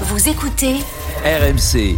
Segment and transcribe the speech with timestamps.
[0.00, 0.74] Vous écoutez
[1.24, 1.96] RMC.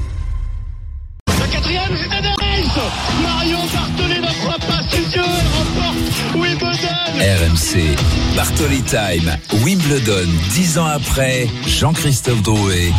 [1.29, 8.37] La quatrième, c'est Marion Bartoli ne croit pas ses yeux, elle remporte Wimbledon RMC.
[8.37, 9.39] Bartoli Time.
[9.65, 10.29] Wimbledon.
[10.51, 11.49] Dix ans après.
[11.67, 12.93] Jean-Christophe Drouet.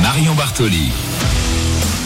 [0.00, 0.90] Marion Bartoli.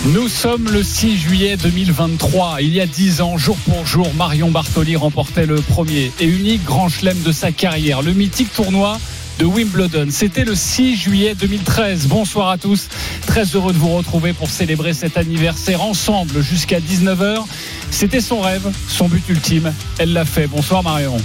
[0.07, 2.61] Nous sommes le 6 juillet 2023.
[2.61, 6.65] Il y a 10 ans, jour pour jour, Marion Bartoli remportait le premier et unique
[6.65, 8.99] grand chelem de sa carrière, le mythique tournoi
[9.39, 10.09] de Wimbledon.
[10.11, 12.07] C'était le 6 juillet 2013.
[12.09, 12.89] Bonsoir à tous.
[13.27, 17.45] Très heureux de vous retrouver pour célébrer cet anniversaire ensemble jusqu'à 19h.
[17.91, 19.73] C'était son rêve, son but ultime.
[19.99, 20.47] Elle l'a fait.
[20.47, 21.19] Bonsoir Marion.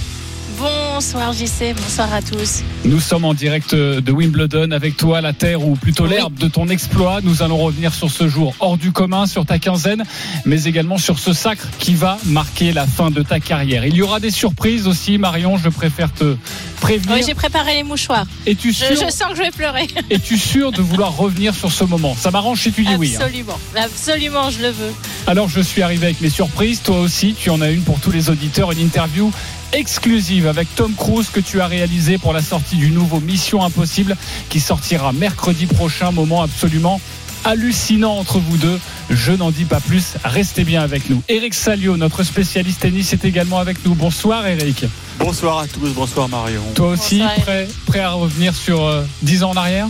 [0.59, 2.61] Bonsoir JC, bonsoir à tous.
[2.85, 6.67] Nous sommes en direct de Wimbledon avec toi, la terre ou plutôt l'herbe de ton
[6.69, 7.21] exploit.
[7.23, 10.03] Nous allons revenir sur ce jour hors du commun, sur ta quinzaine,
[10.45, 13.85] mais également sur ce sacre qui va marquer la fin de ta carrière.
[13.85, 16.35] Il y aura des surprises aussi, Marion, je préfère te
[16.83, 17.15] prévenir.
[17.15, 18.25] Oui, j'ai préparé les mouchoirs.
[18.45, 19.87] Es-tu Je, sûr, je sens que je vais pleurer.
[20.09, 22.15] es-tu sûr de vouloir revenir sur ce moment?
[22.19, 23.15] Ça m'arrange si tu dis oui.
[23.15, 23.19] hein.
[23.21, 24.93] Absolument, absolument, je le veux.
[25.27, 28.11] Alors je suis arrivé avec mes surprises, toi aussi, tu en as une pour tous
[28.11, 29.31] les auditeurs, une interview
[29.71, 34.15] exclusive avec Tom Cruise que tu as réalisé pour la sortie du nouveau Mission Impossible
[34.49, 37.01] qui sortira mercredi prochain, moment absolument
[37.45, 38.79] hallucinant entre vous deux.
[39.09, 41.21] Je n'en dis pas plus, restez bien avec nous.
[41.27, 43.95] Eric Salio, notre spécialiste tennis, est également avec nous.
[43.95, 44.85] Bonsoir Eric.
[45.19, 46.63] Bonsoir à tous, bonsoir Marion.
[46.75, 49.87] Toi aussi, prêt, prêt à revenir sur euh, 10 ans en arrière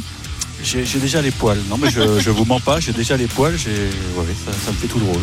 [0.64, 1.60] J'ai j'ai déjà les poils.
[1.70, 3.58] Non mais je, je vous mens pas, j'ai déjà les poils.
[3.58, 5.22] J'ai, ouais, ça, ça me fait tout drôle.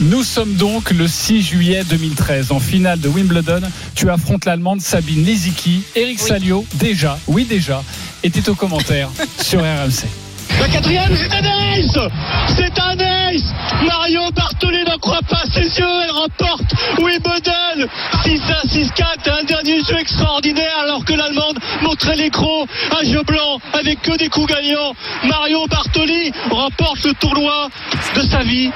[0.00, 3.62] Nous, sommes donc le 6 juillet 2013 en finale de Wimbledon.
[3.94, 5.82] Tu affrontes l'Allemande Sabine Lisicki.
[5.94, 6.28] Eric Oui.
[6.28, 7.82] Salio, déjà, oui déjà,
[8.22, 9.08] était au commentaire
[9.42, 10.04] sur RMC.
[10.60, 11.98] La quatrième, c'est Anaïs
[12.56, 13.42] C'est Anaïs
[13.84, 17.88] Marion Bartoli ne croit pas ses yeux, elle remporte Wimbledon
[18.24, 22.66] 6-1, 6-4, un dernier jeu extraordinaire alors que l'Allemande montrait l'écran,
[22.98, 24.94] un jeu blanc avec que des coups gagnants.
[25.24, 27.68] Marion Bartoli remporte le tournoi
[28.14, 28.70] de sa vie.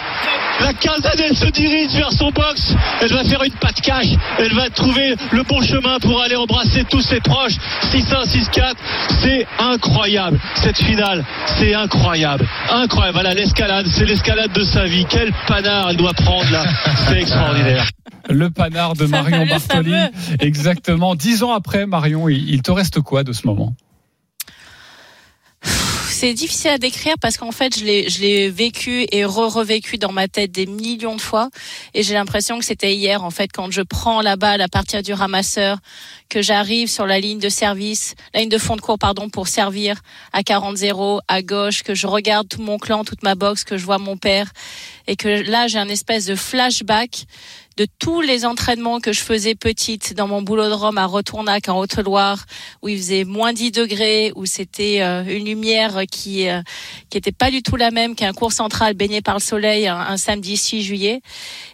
[0.61, 2.75] La quinzaine, elle se dirige vers son box.
[3.01, 4.09] Elle va faire une patte cache.
[4.39, 7.55] Elle va trouver le bon chemin pour aller embrasser tous ses proches.
[7.93, 8.75] 6-1, 6-4.
[9.23, 10.41] C'est incroyable.
[10.57, 11.25] Cette finale,
[11.59, 12.49] c'est incroyable.
[12.71, 13.15] Incroyable.
[13.15, 13.87] Voilà, l'escalade.
[13.87, 15.07] C'est l'escalade de sa vie.
[15.09, 16.65] Quel panard elle doit prendre là.
[17.07, 17.89] C'est extraordinaire.
[18.29, 19.95] Le panard de Marion Bartoli.
[20.41, 21.15] Exactement.
[21.15, 23.75] Dix ans après, Marion, il te reste quoi de ce moment?
[26.21, 30.51] C'est difficile à décrire parce qu'en fait, je l'ai, vécu et re-revécu dans ma tête
[30.51, 31.49] des millions de fois.
[31.95, 35.01] Et j'ai l'impression que c'était hier, en fait, quand je prends la balle à partir
[35.01, 35.79] du ramasseur,
[36.29, 39.47] que j'arrive sur la ligne de service, la ligne de fond de cours, pardon, pour
[39.47, 40.01] servir
[40.33, 43.85] à 40-0 à gauche, que je regarde tout mon clan, toute ma boxe, que je
[43.85, 44.51] vois mon père.
[45.07, 47.27] Et que là, j'ai un espèce de flashback
[47.79, 51.69] de tous les entraînements que je faisais petite dans mon boulot de Rome à Retournac
[51.69, 52.45] en Haute-Loire,
[52.83, 56.61] où il faisait moins 10 degrés, où c'était euh, une lumière qui euh,
[57.09, 60.17] qui était pas du tout la même qu'un cours central baigné par le soleil un,
[60.17, 61.21] samedi 6 juillet.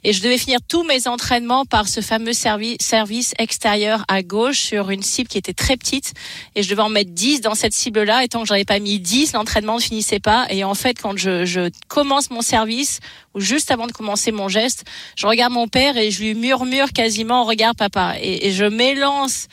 [0.02, 4.58] Et je devais finir tous mes entraînements par ce fameux servi- service extérieur à gauche
[4.58, 6.12] sur une cible qui était très petite.
[6.54, 8.24] Et je devais en mettre 10 dans cette cible-là.
[8.24, 10.46] Et tant que j'avais pas mis 10, l'entraînement ne finissait pas.
[10.50, 13.00] Et en fait, quand je, je commence mon service,
[13.34, 14.84] juste avant de commencer mon geste,
[15.16, 18.14] je regarde mon père et je lui murmure quasiment regarde papa.
[18.20, 19.48] Et, je m'élance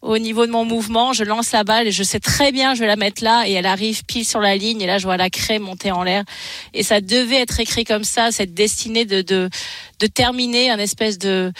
[0.00, 2.80] au niveau de mon mouvement, je lance la balle et je sais très bien je
[2.80, 5.16] vais la mettre là et elle arrive pile sur la ligne et là je vois
[5.16, 6.24] la craie monter en l'air.
[6.72, 9.50] Et ça devait être écrit comme ça cette destinée de de,
[9.98, 11.52] de terminer un espèce de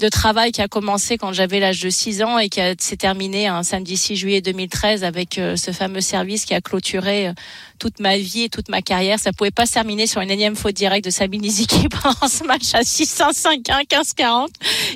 [0.00, 3.46] de travail qui a commencé quand j'avais l'âge de 6 ans et qui s'est terminé
[3.46, 7.32] un samedi 6 juillet 2013 avec euh, ce fameux service qui a clôturé euh,
[7.78, 9.20] toute ma vie et toute ma carrière.
[9.20, 12.44] Ça pouvait pas se terminer sur une énième faute directe de Sabine Iziki pendant ce
[12.44, 14.48] match à 605-1, 15-40.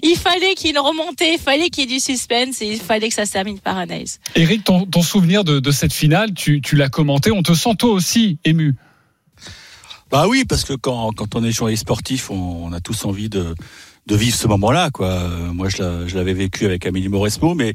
[0.02, 3.14] Il fallait qu'il remontée, il fallait qu'il y ait du suspense et il fallait que
[3.14, 4.18] ça se termine par un ace.
[4.34, 7.30] Eric, ton, ton souvenir de, de cette finale, tu, tu l'as commenté.
[7.30, 8.74] On te sent toi aussi ému.
[10.10, 13.28] Bah oui, parce que quand, quand on est journaliste sportif, on, on a tous envie
[13.28, 13.54] de,
[14.08, 14.90] de vivre ce moment-là.
[14.92, 15.28] Quoi.
[15.52, 17.72] Moi, je l'a- je l'avais vécu avec Amélie Mauresmo, mais,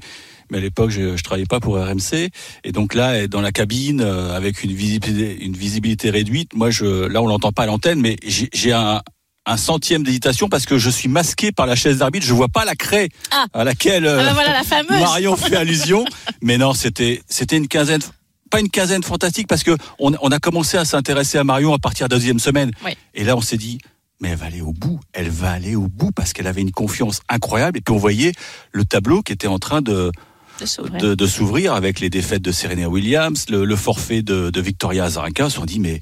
[0.52, 2.30] mais à l'époque, je, je travaillais pas pour RMC.
[2.64, 7.06] Et donc là, dans la cabine, euh, avec une visibilité, une visibilité réduite, moi, je,
[7.08, 9.02] là, on l'entend pas à l'antenne, mais j'ai un,
[9.46, 12.26] un centième d'hésitation parce que je suis masqué par la chaise d'arbitre.
[12.26, 13.46] Je vois pas la craie Ah.
[13.54, 15.00] à laquelle euh, Ah voilà la.
[15.00, 16.04] Marion fait allusion.
[16.42, 18.02] mais non, c'était c'était une quinzaine
[18.50, 21.80] pas une quinzaine fantastique parce que on, on a commencé à s'intéresser à Marion à
[21.80, 22.70] partir de la deuxième semaine.
[22.86, 22.92] Oui.
[23.16, 23.80] Et là, on s'est dit,
[24.24, 25.00] mais elle va aller au bout.
[25.14, 27.78] Elle va aller au bout parce qu'elle avait une confiance incroyable.
[27.78, 28.32] Et puis on voyait
[28.72, 30.12] le tableau qui était en train de,
[31.16, 31.74] De s'ouvrir.
[31.74, 35.48] avec les défaites de Serena Williams, le, le forfait de, de Victoria Azarenka.
[35.60, 36.00] On dit, mais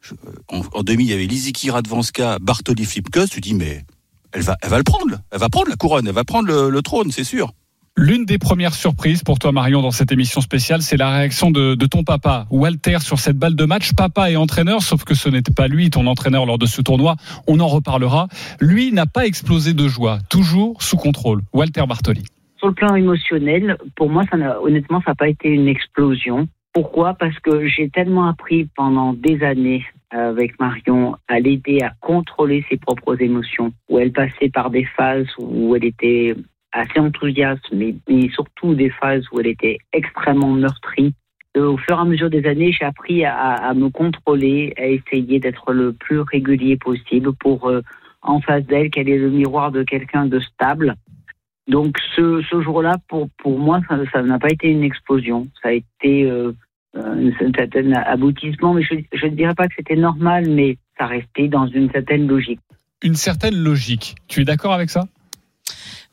[0.00, 0.14] je-
[0.48, 3.26] en, en demi, il y avait Liziki Radvanska, Bartoli Flipkos.
[3.28, 3.84] Tu dis, mais
[4.32, 5.18] elle va, elle va le prendre.
[5.32, 6.06] Elle va prendre la couronne.
[6.06, 7.52] Elle va prendre le, le trône, c'est sûr.
[8.00, 11.74] L'une des premières surprises pour toi, Marion, dans cette émission spéciale, c'est la réaction de,
[11.86, 13.92] ton papa, Walter, sur cette balle de match.
[13.92, 17.16] Papa est entraîneur, sauf que ce n'était pas lui, ton entraîneur lors de ce tournoi.
[17.48, 18.28] On en reparlera.
[18.60, 21.40] Lui n'a pas explosé de joie, toujours sous contrôle.
[21.52, 22.22] Walter Bartoli.
[22.58, 26.46] Sur le plan émotionnel, pour moi, ça honnêtement, ça n'a pas été une explosion.
[26.72, 27.14] Pourquoi?
[27.14, 32.76] Parce que j'ai tellement appris pendant des années avec Marion à l'aider à contrôler ses
[32.76, 36.36] propres émotions, où elle passait par des phases où elle était
[36.78, 37.94] assez enthousiaste, mais,
[38.30, 41.14] surtout des phases où elle était extrêmement meurtrie.
[41.56, 45.40] Euh, au fur et à mesure des années, j'ai appris à, me contrôler, à essayer
[45.40, 47.82] d'être le plus régulier possible pour, euh,
[48.22, 50.94] en face d'elle, qu'elle est le miroir de quelqu'un de stable.
[51.66, 53.80] Donc ce, ce jour-là, pour, pour moi,
[54.12, 55.48] ça n'a pas été une explosion.
[55.62, 56.52] Ça a été euh,
[56.94, 61.66] un certain aboutissement, mais je ne dirais pas que c'était normal, mais ça restait dans
[61.66, 62.60] une certaine logique.
[63.02, 64.16] Une certaine logique.
[64.26, 65.04] Tu es d'accord avec ça?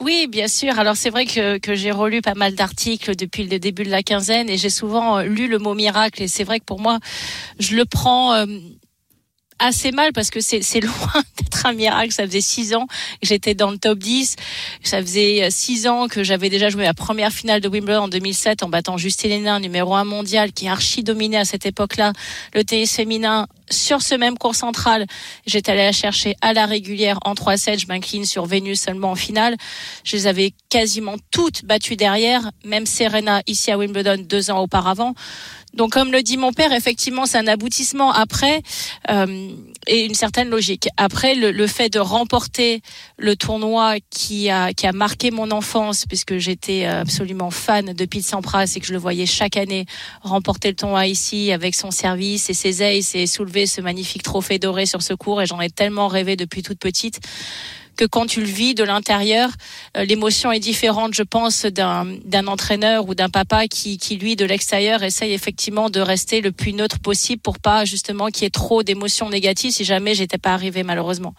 [0.01, 0.77] Oui, bien sûr.
[0.77, 4.03] Alors c'est vrai que, que j'ai relu pas mal d'articles depuis le début de la
[4.03, 6.99] quinzaine et j'ai souvent lu le mot miracle et c'est vrai que pour moi,
[7.59, 8.45] je le prends euh,
[9.59, 12.11] assez mal parce que c'est loin d'être un miracle.
[12.11, 14.35] Ça faisait six ans que j'étais dans le top 10.
[14.83, 18.07] Ça faisait euh, six ans que j'avais déjà joué la première finale de Wimbledon en
[18.07, 22.13] 2007 en battant Justine Hénin, numéro un mondial, qui archi dominé à cette époque-là
[22.53, 25.05] le tennis féminin sur ce même cours central.
[25.45, 27.79] J'étais allée la chercher à la régulière en 3-7.
[27.79, 29.55] Je m'incline sur Vénus seulement en finale.
[30.03, 35.15] Je les avais quasiment toutes battues derrière, même Serena ici à Wimbledon deux ans auparavant.
[35.75, 38.61] Donc, comme le dit mon père, effectivement, c'est un aboutissement après
[39.09, 39.49] euh,
[39.87, 40.87] et une certaine logique.
[40.97, 42.81] Après, le, fait de remporter
[43.17, 48.25] le tournoi qui a qui a marqué mon enfance, puisque j'étais absolument fan de Pete
[48.25, 49.85] Sampras et que je le voyais chaque année
[50.21, 54.59] remporter le tournoi ici avec son service et ses aces et soulever ce magnifique trophée
[54.59, 55.41] doré sur ce cours.
[55.41, 57.19] Et j'en ai tellement rêvé depuis toute petite
[57.95, 59.49] que quand tu le vis de l'intérieur,
[59.97, 64.45] euh, l'émotion est différente, je pense, d'un entraîneur ou d'un papa qui, qui, lui, de
[64.45, 68.49] l'extérieur, essaye effectivement de rester le plus neutre possible pour pas justement qu'il y ait
[68.49, 71.33] trop d'émotions négatives si jamais j'étais pas arrivé malheureusement.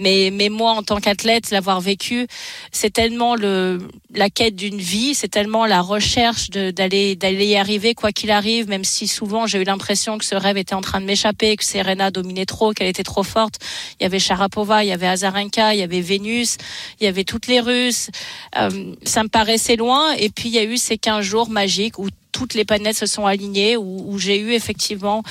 [0.00, 2.26] Mais, mais moi, en tant qu'athlète, l'avoir vécu,
[2.72, 3.78] c'est tellement le,
[4.14, 8.68] la quête d'une vie, c'est tellement la recherche d'aller d'aller y arriver quoi qu'il arrive,
[8.68, 11.64] même si souvent j'ai eu l'impression que ce rêve était en train de m'échapper, que
[11.64, 13.56] Serena dominait trop, qu'elle était trop forte.
[14.00, 16.56] Il y avait Sharapova, il y avait Azarenka, il y avait Vénus,
[17.00, 18.10] il y avait toutes les Russes.
[18.56, 20.12] Euh, ça me paraissait loin.
[20.12, 23.06] Et puis il y a eu ces 15 jours magiques où toutes les planètes se
[23.06, 25.22] sont alignées, où, j'ai eu effectivement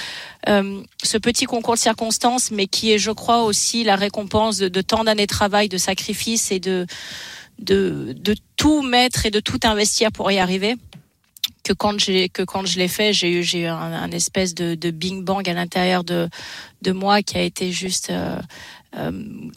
[0.47, 4.81] euh, ce petit concours de circonstances, mais qui est, je crois, aussi la récompense de,
[4.81, 6.85] tant d'années de travail, de sacrifice et de,
[7.59, 10.75] de, tout mettre et de tout investir pour y arriver.
[11.63, 14.75] Que quand j'ai que quand je l'ai fait, j'ai eu j'ai eu un, espèce de,
[14.75, 16.29] de bing bang à l'intérieur de
[16.81, 18.39] de moi qui a été juste euh,
[18.97, 19.11] euh,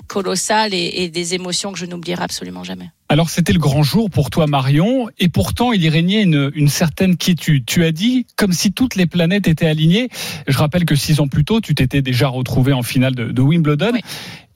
[0.09, 2.91] colossal et, et, des émotions que je n'oublierai absolument jamais.
[3.09, 6.69] Alors c'était le grand jour pour toi Marion et pourtant il y régnait une, une,
[6.69, 7.65] certaine quiétude.
[7.65, 10.11] Tu as dit comme si toutes les planètes étaient alignées.
[10.47, 13.43] Je rappelle que six ans plus tôt tu t'étais déjà retrouvé en finale de, de
[13.43, 14.01] Wimbledon oui.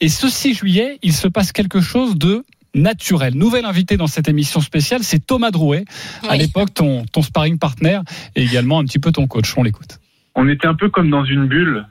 [0.00, 2.44] et ce 6 juillet il se passe quelque chose de
[2.74, 3.34] naturel.
[3.34, 5.84] Nouvel invité dans cette émission spéciale, c'est Thomas Drouet,
[6.22, 6.28] oui.
[6.28, 8.00] à l'époque ton, ton sparring partner
[8.34, 9.54] et également un petit peu ton coach.
[9.56, 10.00] On l'écoute.
[10.34, 11.86] On était un peu comme dans une bulle.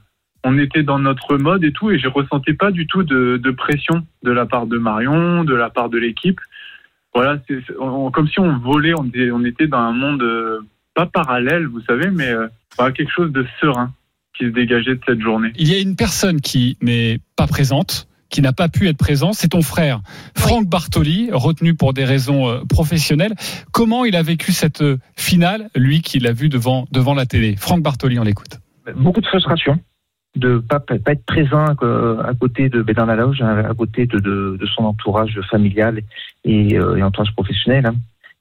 [0.48, 3.52] On était dans notre mode et tout, et je ressentais pas du tout de, de
[3.52, 6.40] pression de la part de Marion, de la part de l'équipe.
[7.16, 7.60] Voilà, c'est
[8.14, 10.60] comme si on volait, on était, on était dans un monde euh,
[10.94, 12.48] pas parallèle, vous savez, mais euh,
[12.92, 13.92] quelque chose de serein
[14.38, 15.52] qui se dégageait de cette journée.
[15.56, 19.34] Il y a une personne qui n'est pas présente, qui n'a pas pu être présent,
[19.34, 20.02] c'est ton frère,
[20.38, 20.68] Franck.
[20.68, 23.34] Bartoli, retenu pour des raisons euh, professionnelles.
[23.72, 27.56] Comment il a vécu cette euh, finale, lui qui l'a vu devant, devant la télé?
[27.58, 28.60] Franck Bartoli, on l'écoute.
[28.96, 29.80] Beaucoup de frustration
[30.36, 34.66] de pas, pas, être présent à côté de Bédard Laloge, à côté de, de, de,
[34.66, 36.02] son entourage familial
[36.44, 37.86] et, euh, et entourage professionnel.
[37.86, 37.96] Hein.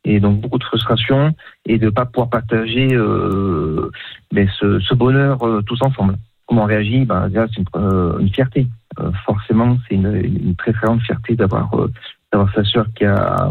[0.04, 1.34] Et donc beaucoup de frustration
[1.66, 3.90] et de pas pouvoir partager euh,
[4.32, 6.16] mais ce, ce bonheur euh, tous ensemble.
[6.46, 7.06] Comment on réagit?
[7.06, 8.66] Ben, C'est une, euh, une fierté
[9.00, 11.90] euh, forcément, c'est une, une, très très grande fierté d'avoir euh,
[12.32, 13.50] d'avoir sa sœur qui a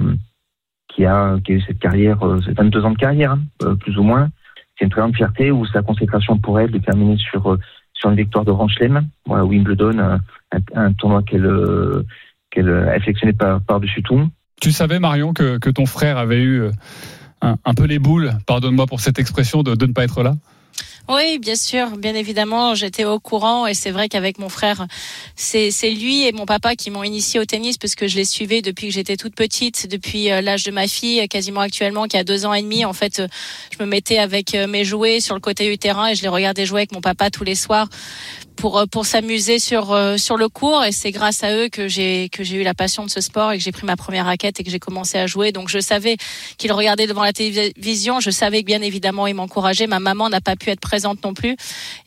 [0.88, 4.04] qui a qui a eu cette carrière, euh, 22 ans de carrière, hein, plus ou
[4.04, 4.30] moins.
[4.78, 7.58] C'est une très grande fierté où sa consécration pour elle de terminer sur
[8.04, 10.20] sur une victoire de Grand Chelem, voilà, Wimbledon,
[10.76, 11.50] un, tournoi qu'elle
[12.52, 14.28] qu'elle affectionnait par, par dessus tout.
[14.62, 16.66] Tu savais Marion que, que ton frère avait eu
[17.42, 20.36] un, un peu les boules, pardonne-moi pour cette expression, de, de ne pas être là?
[21.10, 24.88] Oui, bien sûr, bien évidemment, j'étais au courant et c'est vrai qu'avec mon frère,
[25.36, 28.62] c'est lui et mon papa qui m'ont initié au tennis parce que je les suivais
[28.62, 32.24] depuis que j'étais toute petite, depuis euh, l'âge de ma fille, quasiment actuellement, qui a
[32.24, 32.86] deux ans et demi.
[32.86, 33.28] En fait, euh,
[33.78, 36.30] je me mettais avec euh, mes jouets sur le côté du terrain et je les
[36.30, 37.90] regardais jouer avec mon papa tous les soirs
[38.56, 40.84] pour euh, pour s'amuser sur euh, sur le cours.
[40.84, 43.52] Et c'est grâce à eux que j'ai que j'ai eu la passion de ce sport
[43.52, 45.52] et que j'ai pris ma première raquette et que j'ai commencé à jouer.
[45.52, 46.18] Donc je savais
[46.58, 48.20] qu'ils regardaient devant la télévision.
[48.20, 49.88] Je savais que bien évidemment ils m'encourageaient.
[49.88, 51.56] Ma maman n'a pas pu être présente non plus.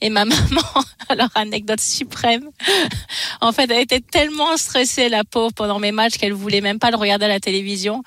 [0.00, 0.62] Et ma maman
[1.08, 2.50] alors anecdote suprême
[3.40, 6.90] en fait elle était tellement stressée la pauvre pendant mes matchs qu'elle voulait même pas
[6.90, 8.02] le regarder à la télévision.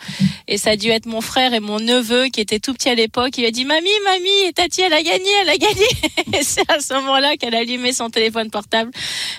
[0.48, 2.96] Et ça a dû être mon frère et mon neveu qui était tout petit à
[2.96, 3.38] l'époque.
[3.38, 5.86] Il a dit mamie mamie Tati elle a gagné elle a gagné
[6.34, 8.92] et c'est à ce moment-là qu'elle a allumé son téléphone téléphone portable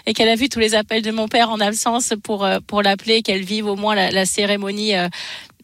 [0.06, 2.82] et qu'elle a vu tous les appels de mon père en absence pour euh, pour
[2.82, 5.09] l'appeler, qu'elle vive au moins la, cérémonie euh,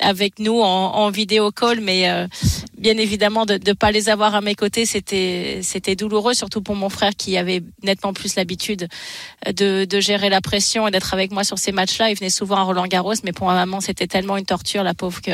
[0.01, 2.27] avec nous en, en vidéo call, mais euh,
[2.79, 6.77] bien évidemment de ne pas les avoir à mes côtés, c'était c'était douloureux, surtout pour
[6.77, 8.89] mon frère qui avait nettement plus l'habitude
[9.47, 12.11] de, de gérer la pression et d'être avec moi sur ces matchs-là.
[12.11, 14.95] Il venait souvent à Roland Garros, mais pour ma maman c'était tellement une torture, la
[14.95, 15.33] pauvre, que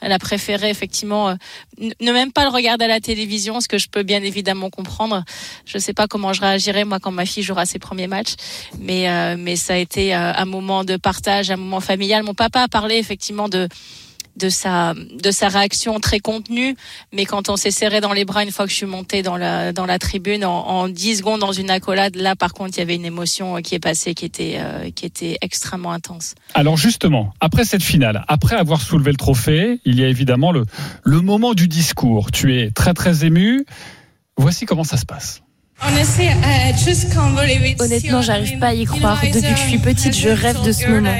[0.00, 1.34] elle a préféré effectivement euh,
[1.78, 5.24] ne même pas le regarder à la télévision, ce que je peux bien évidemment comprendre.
[5.64, 8.34] Je sais pas comment je réagirais moi quand ma fille jouera ses premiers matchs,
[8.78, 12.22] mais euh, mais ça a été un moment de partage, un moment familial.
[12.22, 13.68] Mon papa a parlé effectivement de
[14.36, 16.76] de sa de sa réaction très contenue
[17.12, 19.36] mais quand on s'est serré dans les bras une fois que je suis montée dans
[19.36, 22.80] la dans la tribune en, en 10 secondes dans une accolade là par contre il
[22.80, 26.34] y avait une émotion qui est passée qui était euh, qui était extrêmement intense.
[26.54, 30.64] Alors justement, après cette finale, après avoir soulevé le trophée, il y a évidemment le
[31.04, 32.30] le moment du discours.
[32.30, 33.64] Tu es très très ému.
[34.36, 35.41] Voici comment ça se passe.
[37.80, 39.20] Honnêtement, j'arrive pas à y croire.
[39.20, 41.10] Depuis que je suis petite, je rêve de ce moment.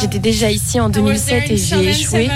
[0.00, 2.28] J'étais déjà ici en 2007 et j'ai échoué.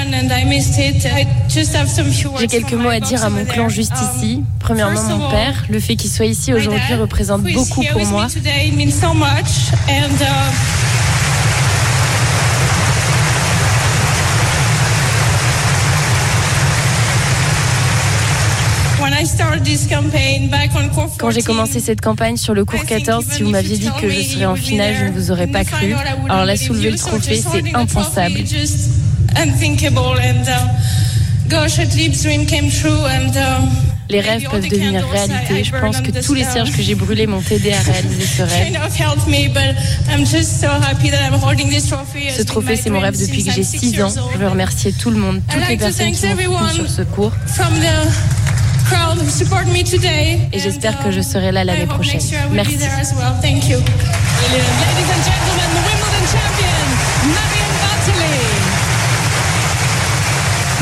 [2.40, 4.42] J'ai quelques mots à dire à mon clan juste ici.
[4.58, 5.64] Premièrement, mon père.
[5.70, 8.26] Le fait qu'il soit ici aujourd'hui représente beaucoup pour moi.
[21.18, 24.20] Quand j'ai commencé cette campagne sur le cours 14, si vous m'aviez dit que je
[24.20, 25.94] serais en finale, je ne vous aurais pas cru.
[26.28, 28.38] Alors là, soulever le trophée, c'est impensable.
[34.08, 35.62] Les rêves peuvent devenir réalité.
[35.64, 38.72] Je pense que tous les cierges que j'ai brûlés m'ont aidé à réaliser ce rêve.
[42.36, 44.08] Ce trophée, c'est mon rêve depuis que j'ai 6 ans.
[44.32, 47.32] Je veux remercier tout le monde, toutes les personnes qui m'ont sur ce cours.
[50.52, 52.20] Et j'espère que je serai là l'année prochaine.
[52.52, 52.78] Merci.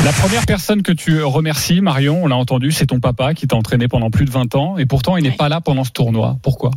[0.03, 3.55] La première personne que tu remercies, Marion, on l'a entendu, c'est ton papa qui t'a
[3.55, 6.37] entraîné pendant plus de 20 ans et pourtant il n'est pas là pendant ce tournoi.
[6.41, 6.71] Pourquoi?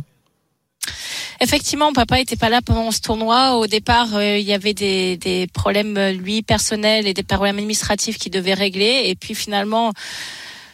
[1.39, 3.55] Effectivement, papa était pas là pendant ce tournoi.
[3.57, 8.17] Au départ, euh, il y avait des, des problèmes lui personnels et des problèmes administratifs
[8.17, 9.03] qu'il devait régler.
[9.05, 9.91] Et puis finalement,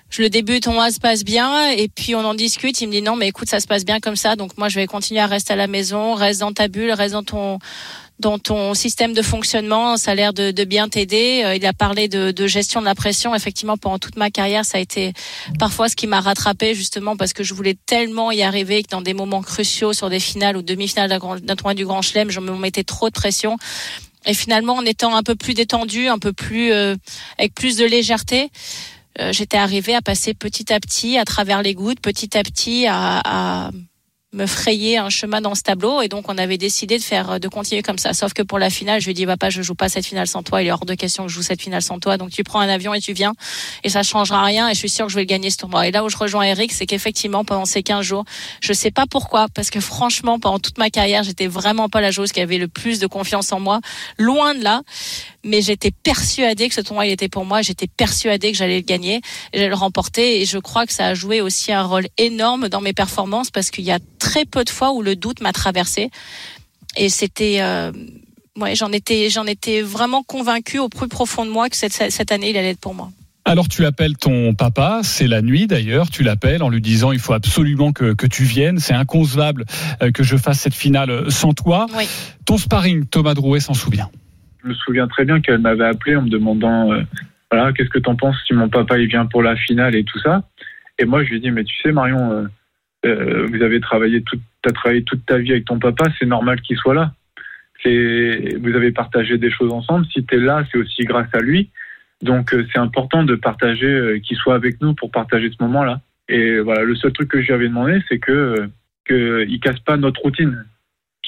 [0.10, 2.82] je le débute, on se passe bien, et puis on en discute.
[2.82, 4.76] Il me dit non, mais écoute, ça se passe bien comme ça, donc moi je
[4.76, 7.60] vais continuer à rester à la maison, reste dans ta bulle, reste dans ton
[8.20, 11.42] dans ton système de fonctionnement, ça a l'air de, de, bien t'aider.
[11.46, 13.34] Euh, il a parlé de, de, gestion de la pression.
[13.34, 15.14] Effectivement, pendant toute ma carrière, ça a été
[15.58, 19.02] parfois ce qui m'a rattrapé justement parce que je voulais tellement y arriver que dans
[19.02, 22.54] des moments cruciaux, sur des finales ou demi-finales d'un tournoi du Grand Chelem, je me
[22.58, 23.56] mettais trop de pression.
[24.26, 26.96] Et finalement, en étant un peu plus détendu, un peu plus euh,
[27.38, 28.52] avec plus de légèreté,
[29.32, 33.22] j'étais arrivée à passer petit à petit, à travers les gouttes, petit à petit, à,
[33.26, 33.72] à
[34.32, 36.02] me frayer un chemin dans ce tableau.
[36.02, 38.14] Et donc on avait décidé de faire de continuer comme ça.
[38.14, 40.06] Sauf que pour la finale je lui ai dit va pas je joue pas cette
[40.06, 40.62] finale sans toi.
[40.62, 42.18] Il est hors de question que je joue cette finale sans toi.
[42.18, 43.34] Donc tu prends un avion et tu viens.
[43.84, 44.70] Et ça changera rien.
[44.70, 46.44] Et je suis sûre que je vais gagner ce tournoi et là où je rejoins
[46.44, 48.24] Eric c'est qu'effectivement pendant ces 15 jours
[48.62, 52.12] je sais pas pourquoi parce que franchement pendant toute ma carrière j'étais vraiment pas la
[52.12, 53.80] joueuse qui avait le plus de confiance en moi.
[54.18, 54.84] Loin de là
[55.44, 58.86] mais j'étais persuadée que ce tournoi il était pour moi j'étais persuadée que j'allais le
[58.86, 59.22] gagner
[59.54, 62.82] j'allais le remporter et je crois que ça a joué aussi un rôle énorme dans
[62.82, 66.10] mes performances parce qu'il y a très peu de fois où le doute m'a traversé.
[66.98, 67.92] Et c'était, euh,
[68.58, 72.32] ouais, j'en étais, j'en étais vraiment convaincue au plus profond de moi que cette, cette
[72.32, 73.12] année, il allait être pour moi.
[73.46, 77.20] Alors tu appelles ton papa, c'est la nuit d'ailleurs, tu l'appelles en lui disant il
[77.20, 79.66] faut absolument que, que tu viennes, c'est inconcevable
[80.04, 81.88] euh, que je fasse cette finale sans toi.
[81.98, 82.08] Oui.
[82.46, 84.12] Ton sparring, Thomas Drouet s'en souvient.
[84.64, 87.02] Je me souviens très bien qu'elle m'avait appelé en me demandant euh,
[87.52, 90.20] voilà, qu'est-ce que t'en penses si mon papa il vient pour la finale et tout
[90.20, 90.44] ça.
[90.98, 92.48] Et moi je lui ai dit mais tu sais Marion, euh,
[93.06, 96.62] euh, vous avez travaillé toute, as travaillé toute ta vie avec ton papa, c'est normal
[96.62, 97.14] qu'il soit là.
[97.86, 100.06] Vous avez partagé des choses ensemble.
[100.08, 101.70] Si tu es là, c'est aussi grâce à lui.
[102.22, 106.02] Donc euh, c'est important de partager, qu'il soit avec nous pour partager ce moment-là.
[106.28, 108.70] Et voilà, le seul truc que je lui avais demandé, c'est que
[109.08, 110.66] qu'il casse pas notre routine,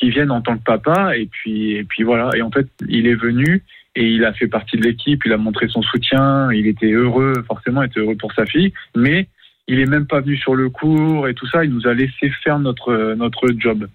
[0.02, 1.16] qu'il vienne en tant que papa.
[1.16, 2.30] Et puis et puis voilà.
[2.36, 3.64] Et en fait, il est venu
[3.96, 5.22] et il a fait partie de l'équipe.
[5.26, 6.52] Il a montré son soutien.
[6.52, 8.74] Il était heureux, forcément, était heureux pour sa fille.
[8.96, 9.28] Mais
[9.68, 11.64] il est même pas venu sur le cours et tout ça.
[11.64, 13.88] Il nous a laissé faire notre notre job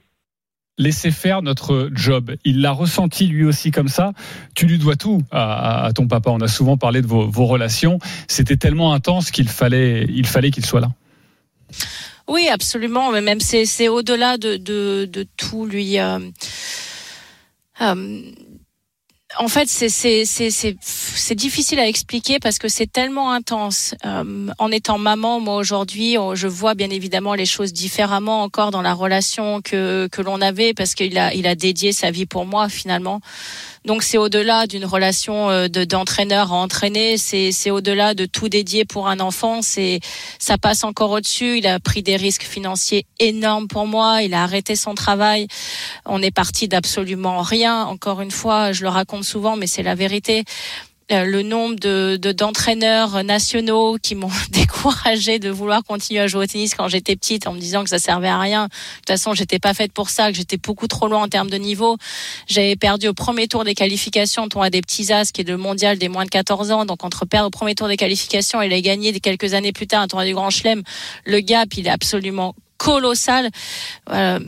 [0.79, 2.35] laisser faire notre job.
[2.45, 4.13] Il l'a ressenti lui aussi comme ça.
[4.55, 6.31] Tu lui dois tout à, à ton papa.
[6.31, 7.99] On a souvent parlé de vos, vos relations.
[8.29, 10.91] C'était tellement intense qu'il fallait, il fallait qu'il soit là.
[12.29, 13.11] Oui, absolument.
[13.13, 15.99] Mais même c'est, au-delà de, tout lui.
[15.99, 16.19] Euh,
[17.81, 18.23] euh,
[19.39, 23.95] en fait, c'est difficile à expliquer parce que c'est tellement intense.
[24.05, 28.83] Euh, en étant maman, moi aujourd'hui, je vois bien évidemment les choses différemment encore dans
[28.83, 33.21] la relation que l'on avait parce qu'il il a dédié sa vie pour moi finalement.
[33.87, 38.85] Donc c'est au-delà d'une relation euh, de d'entraîneur à entraîner, c'est au-delà de tout dédié
[38.85, 40.01] pour un enfant, c'est
[40.41, 44.43] ça passe encore au-dessus, il a pris des risques financiers énormes pour moi, il a
[44.43, 45.47] arrêté son travail.
[46.05, 49.95] On est parti d'absolument rien, encore une fois, je le raconte souvent mais c'est la
[49.95, 50.43] vérité.
[51.13, 56.47] Euh, le nombre de d'entraîneurs nationaux qui m'ont découragé de vouloir continuer à jouer au
[56.47, 58.65] tennis quand j'étais petite en me disant que ça servait à rien.
[58.65, 61.49] De toute façon, j'étais pas faite pour ça, que j'étais beaucoup trop loin en termes
[61.49, 61.97] de niveau.
[62.49, 65.57] J'avais perdu au premier tour des qualifications, on a des petits as qui est le
[65.57, 66.85] mondial des moins de 14 ans.
[66.85, 70.03] Donc entre perdre au premier tour des qualifications et les gagner quelques années plus tard
[70.03, 70.83] un tournoi du Grand Chelem,
[71.25, 73.51] le gap il est absolument colossal.
[74.11, 74.41] Euh,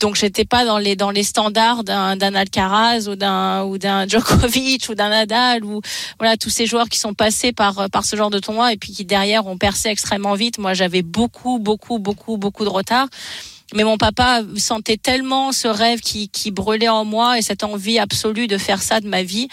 [0.00, 4.06] donc j'étais pas dans les dans les standards d'un d'un Alcaraz ou d'un ou d'un
[4.06, 5.80] Djokovic ou d'un Nadal ou
[6.18, 8.92] voilà tous ces joueurs qui sont passés par par ce genre de tournoi et puis
[8.92, 10.58] qui derrière ont percé extrêmement vite.
[10.58, 13.08] Moi j'avais beaucoup beaucoup beaucoup beaucoup de retard.
[13.74, 18.46] Mais mon papa sentait tellement ce rêve qui, brûlait en moi et cette envie absolue
[18.46, 19.48] de faire ça de ma vie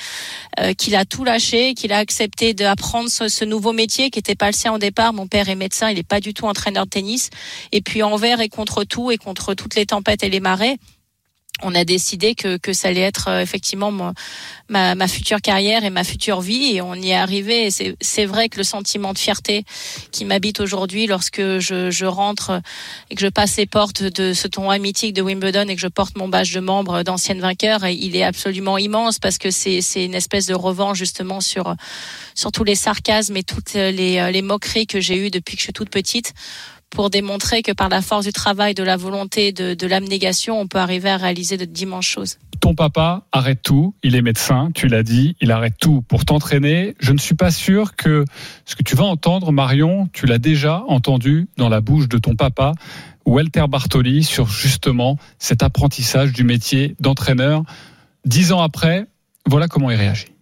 [0.59, 4.35] euh, qu'il a tout lâché, qu'il a accepté d'apprendre ce, ce, nouveau métier qui n'était
[4.35, 5.13] pas le sien au départ.
[5.13, 7.31] Mon père est médecin, il n'est pas du tout entraîneur de tennis.
[7.71, 10.77] Et puis envers et contre tout et contre toutes les tempêtes et les marées,
[11.61, 15.91] on a décidé que, que ça allait être euh, effectivement ma, ma, future carrière et
[15.91, 17.69] ma future vie et on y est arrivé.
[18.01, 19.63] C'est vrai que le sentiment de fierté
[20.11, 22.59] qui m'habite aujourd'hui lorsque je, je, rentre
[23.09, 25.87] et que je passe les portes de ce tournoi mythique de Wimbledon et que je
[25.87, 30.15] porte mon badge de membre d'ancienne vainqueur, il est absolument immense parce que c'est une
[30.15, 31.75] espèce de revanche justement sur,
[32.33, 35.65] sur tous les sarcasmes et toutes les, les moqueries que j'ai eues depuis que je
[35.65, 36.33] suis toute petite
[36.93, 40.77] pour démontrer que par la force du travail, de la volonté, de, l'abnégation, on peut
[40.77, 42.37] arriver à réaliser de d'immenses choses.
[42.61, 46.95] Ton papa arrête tout, il est médecin, tu l'as dit, il arrête tout pour t'entraîner.
[46.99, 48.23] Je ne suis pas sûr que
[48.65, 52.35] ce que tu vas entendre, Marion, tu l'as déjà entendu dans la bouche de ton
[52.35, 52.71] papa,
[53.25, 57.63] Walter Bartoli, sur justement cet apprentissage du métier d'entraîneur.
[58.25, 59.07] Dix ans après,
[59.45, 60.32] voilà comment il réagit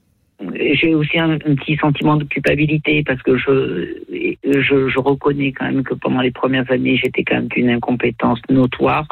[0.56, 3.96] j'ai aussi un, petit sentiment de culpabilité parce que je,
[4.44, 8.40] je, je, reconnais quand même que pendant les premières années, j'étais quand même d'une incompétence
[8.50, 9.08] notoire.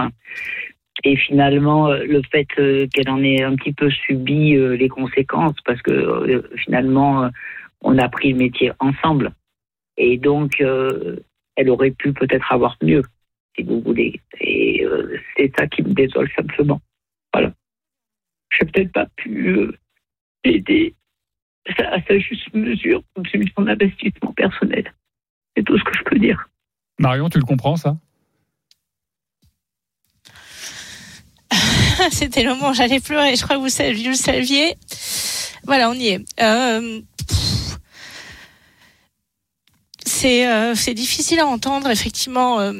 [1.03, 4.89] Et finalement, euh, le fait euh, qu'elle en ait un petit peu subi euh, les
[4.89, 7.29] conséquences, parce que finalement,
[7.81, 9.31] on a pris le métier ensemble.
[9.97, 13.03] Et donc, elle aurait pu peut-être avoir mieux,
[13.55, 14.19] si vous voulez.
[14.39, 14.85] Et
[15.35, 16.81] c'est ça qui me désole simplement.
[17.33, 17.51] Voilà.
[18.49, 19.69] Je n'ai peut-être pas pu
[20.45, 20.95] aider
[21.79, 24.93] à sa juste mesure, comme celui de son investissement personnel.
[25.55, 26.49] C'est tout ce que je peux dire.
[26.99, 27.97] Marion, tu le comprends, ça?
[32.11, 33.35] C'était le moment où j'allais pleurer.
[33.35, 34.75] Je crois que vous, le saviez.
[35.65, 36.25] Voilà, on y est.
[36.41, 37.01] Euh,
[40.05, 42.59] c'est euh, difficile à entendre, effectivement.
[42.59, 42.73] Euh,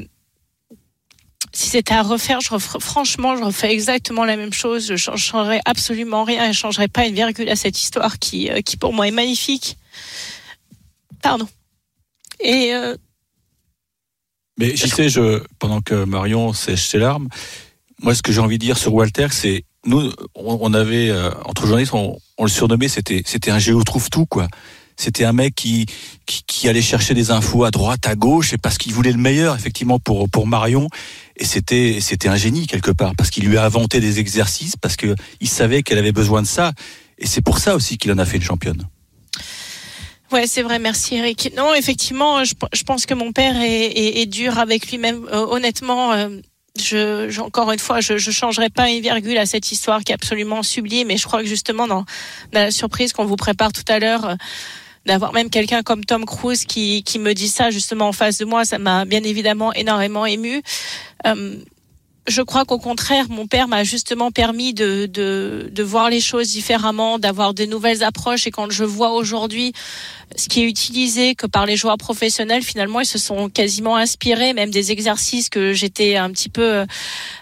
[1.51, 4.93] si c'était à refaire, je franchement, je refais exactement la même chose.
[4.95, 6.43] Je changerais absolument rien.
[6.45, 9.11] Je ne changerais pas une virgule à cette histoire qui, euh, qui pour moi est
[9.11, 9.77] magnifique.
[11.21, 11.47] Pardon.
[12.39, 12.73] Et.
[12.73, 12.95] Euh...
[14.57, 17.29] Mais j'y sais, je, pendant que Marion sèche ses larmes,
[18.01, 21.65] moi, ce que j'ai envie de dire sur Walter, c'est nous, on, avait euh, entre
[21.65, 24.47] journalistes, on, on, le surnommait, c'était c'était un géo trouve tout quoi.
[24.99, 25.85] C'était un mec qui,
[26.25, 29.55] qui, allait chercher des infos à droite, à gauche, et parce qu'il voulait le meilleur
[29.55, 30.89] effectivement pour pour Marion.
[31.37, 34.97] Et c'était c'était un génie quelque part parce qu'il lui a inventé des exercices parce
[34.97, 36.73] que il savait qu'elle avait besoin de ça.
[37.17, 38.89] Et c'est pour ça aussi qu'il en a fait une championne.
[40.33, 41.53] Ouais, c'est vrai, merci Eric.
[41.55, 45.25] Non, effectivement, je, je pense que mon père est, dur avec lui-même.
[45.31, 46.29] Euh, honnêtement, euh,
[46.77, 50.11] je, je, encore une fois, je ne changerai pas une virgule à cette histoire qui
[50.11, 51.07] est absolument sublime.
[51.07, 52.05] Mais je crois que justement, dans,
[52.51, 54.35] dans la surprise qu'on vous prépare tout à l'heure, euh,
[55.09, 58.45] d'avoir même quelqu'un comme Tom Cruise qui, qui me dit ça justement en face de
[58.45, 60.61] moi, ça m'a bien évidemment énormément ému.
[61.25, 61.55] Euh,
[62.29, 66.49] je crois qu'au contraire, mon père m'a justement permis de, de, de voir les choses
[66.49, 68.47] différemment, d'avoir de nouvelles approches.
[68.47, 69.73] Et quand je vois aujourd'hui
[70.35, 74.53] ce qui est utilisé que par les joueurs professionnels, finalement, ils se sont quasiment inspirés,
[74.53, 76.85] même des exercices que j'étais un petit peu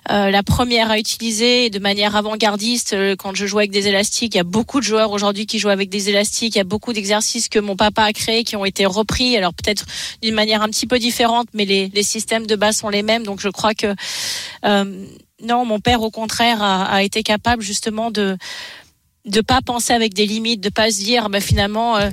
[0.09, 2.93] euh, la première à utiliser de manière avant-gardiste.
[2.93, 5.59] Euh, quand je jouais avec des élastiques, il y a beaucoup de joueurs aujourd'hui qui
[5.59, 6.55] jouent avec des élastiques.
[6.55, 9.53] Il y a beaucoup d'exercices que mon papa a créés qui ont été repris, alors
[9.53, 9.85] peut-être
[10.21, 13.23] d'une manière un petit peu différente, mais les, les systèmes de base sont les mêmes.
[13.23, 13.93] Donc je crois que
[14.63, 14.76] euh,
[15.43, 18.37] non, mon père au contraire a, été capable justement de
[19.25, 22.09] de pas penser avec des limites, de pas se dire bah, finalement euh,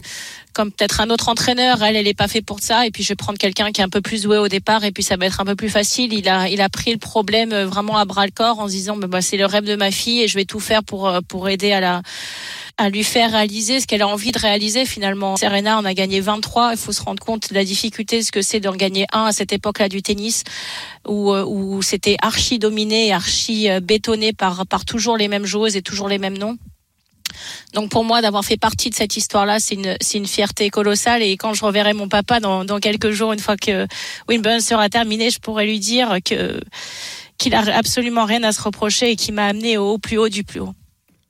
[0.53, 3.15] comme peut-être un autre entraîneur, elle elle pas fait pour ça et puis je vais
[3.15, 5.41] prendre quelqu'un qui est un peu plus doué au départ et puis ça va être
[5.41, 6.13] un peu plus facile.
[6.13, 9.07] Il a pris le problème euh, vraiment à bras le corps en se disant bah,
[9.07, 11.73] bah, c'est le rêve de ma fille et je vais tout faire euh, pour aider
[11.73, 12.03] à la
[12.77, 15.37] à lui faire réaliser ce qu'elle a envie de réaliser finalement.
[15.37, 18.43] Serena on a gagné 23, il faut se rendre compte de la difficulté ce que
[18.43, 20.45] c'est d'en gagner un à cette époque-là du tennis
[21.07, 26.09] où où c'était archi dominé, archi bétonné par par toujours les mêmes joueuses et toujours
[26.09, 26.57] les mêmes noms.
[27.73, 31.23] Donc pour moi, d'avoir fait partie de cette histoire-là, c'est une, c'est une fierté colossale.
[31.23, 33.87] Et quand je reverrai mon papa dans, dans quelques jours, une fois que
[34.29, 36.61] Wimbledon sera terminé, je pourrai lui dire que
[37.37, 40.45] qu'il a absolument rien à se reprocher et qu'il m'a amené au plus haut du
[40.45, 40.73] plus haut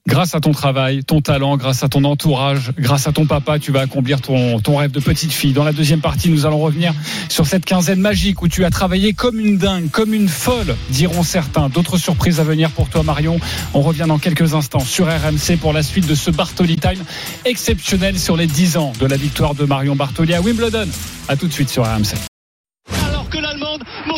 [0.06, 3.72] grâce à ton travail, ton talent, grâce à ton entourage, grâce à ton papa, tu
[3.72, 5.52] vas accomplir ton, ton rêve de petite fille.
[5.52, 6.92] Dans la deuxième partie, nous allons revenir
[7.28, 11.22] sur cette quinzaine magique où tu as travaillé comme une dingue, comme une folle, diront
[11.22, 11.68] certains.
[11.68, 13.38] D'autres surprises à venir pour toi, Marion.
[13.72, 17.02] On revient dans quelques instants sur RMC pour la suite de ce Bartoli Time
[17.44, 20.88] exceptionnel sur les 10 ans de la victoire de Marion Bartoli à Wimbledon.
[21.28, 22.33] À tout de suite sur RMC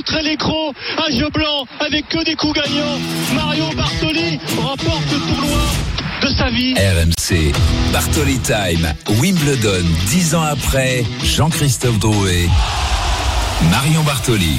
[0.07, 2.99] montrait l'écran à jeu blanc avec que des coups gagnants.
[3.35, 5.61] Mario Bartoli remporte le tournoi
[6.23, 6.75] de sa vie.
[6.75, 7.53] RMC,
[7.93, 12.49] Bartoli Time, Wimbledon, dix ans après, Jean-Christophe Drouet,
[13.71, 14.59] Marion Bartoli.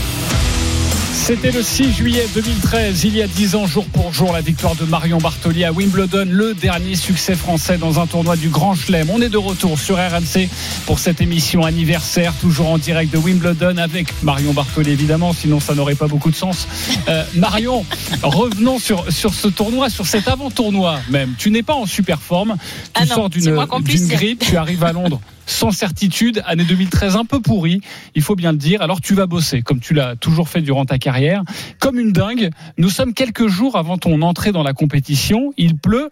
[1.17, 4.75] C'était le 6 juillet 2013, il y a 10 ans, jour pour jour, la victoire
[4.75, 9.10] de Marion Bartoli à Wimbledon, le dernier succès français dans un tournoi du Grand Chelem.
[9.10, 10.47] On est de retour sur RMC
[10.86, 15.75] pour cette émission anniversaire, toujours en direct de Wimbledon avec Marion Bartoli évidemment, sinon ça
[15.75, 16.67] n'aurait pas beaucoup de sens.
[17.10, 17.84] Euh, Marion,
[18.23, 21.34] revenons sur, sur ce tournoi, sur cet avant-tournoi même.
[21.38, 22.56] Tu n'es pas en super forme,
[22.93, 27.39] tu ah sors d'une grippe, tu arrives à Londres sans certitude, année 2013 un peu
[27.39, 27.81] pourrie,
[28.13, 28.83] il faut bien le dire.
[28.83, 31.41] Alors tu vas bosser, comme tu l'as toujours fait durant ta carrière,
[31.79, 32.51] comme une dingue.
[32.77, 36.12] Nous sommes quelques jours avant ton entrée dans la compétition, il pleut,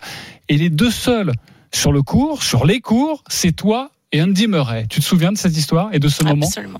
[0.49, 1.33] et les deux seuls
[1.73, 4.87] sur le cours, sur les cours, c'est toi et Andy Murray.
[4.89, 6.45] Tu te souviens de cette histoire et de ce moment?
[6.45, 6.79] Absolument.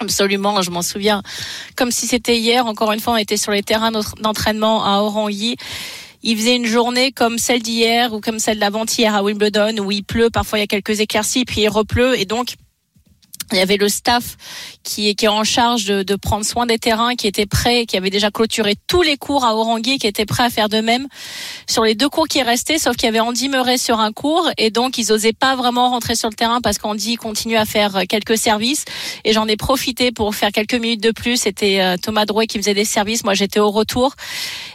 [0.00, 1.22] Absolument, je m'en souviens.
[1.76, 5.56] Comme si c'était hier, encore une fois, on était sur les terrains d'entraînement à Orangui
[6.24, 10.02] il faisait une journée comme celle d'hier ou comme celle d'avant-hier à Wimbledon où il
[10.02, 12.54] pleut, parfois il y a quelques éclaircies, puis il repleut et donc
[13.52, 14.36] il y avait le staff
[14.82, 17.86] qui est, qui est en charge de, de, prendre soin des terrains, qui était prêt,
[17.86, 20.80] qui avait déjà clôturé tous les cours à Orangui, qui était prêt à faire de
[20.80, 21.06] même.
[21.68, 24.50] Sur les deux cours qui restaient, sauf qu'il y avait Andy Murray sur un cours,
[24.58, 28.02] et donc ils osaient pas vraiment rentrer sur le terrain parce qu'Andy continue à faire
[28.08, 28.84] quelques services,
[29.24, 31.36] et j'en ai profité pour faire quelques minutes de plus.
[31.36, 34.14] C'était euh, Thomas Drouet qui faisait des services, moi j'étais au retour,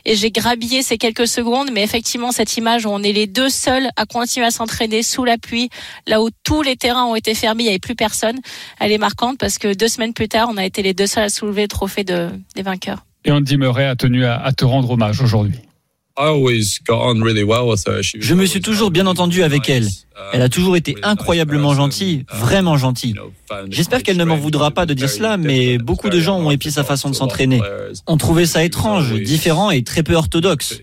[0.05, 3.49] et j'ai grabillé ces quelques secondes, mais effectivement cette image où on est les deux
[3.49, 5.69] seuls à continuer à s'entraîner sous la pluie,
[6.07, 8.39] là où tous les terrains ont été fermés, il n'y avait plus personne
[8.79, 11.23] elle est marquante parce que deux semaines plus tard, on a été les deux seuls
[11.23, 13.05] à soulever le trophée de, des vainqueurs.
[13.25, 15.59] Et Andy Murray a tenu à, à te rendre hommage aujourd'hui.
[18.19, 19.87] Je me suis toujours bien entendu avec elle.
[20.33, 23.15] Elle a toujours été incroyablement gentille, vraiment gentille.
[23.69, 26.71] J'espère qu'elle ne m'en voudra pas de dire cela, mais beaucoup de gens ont épié
[26.71, 27.61] sa façon de s'entraîner.
[28.05, 30.81] On trouvait ça étrange, différent et très peu orthodoxe.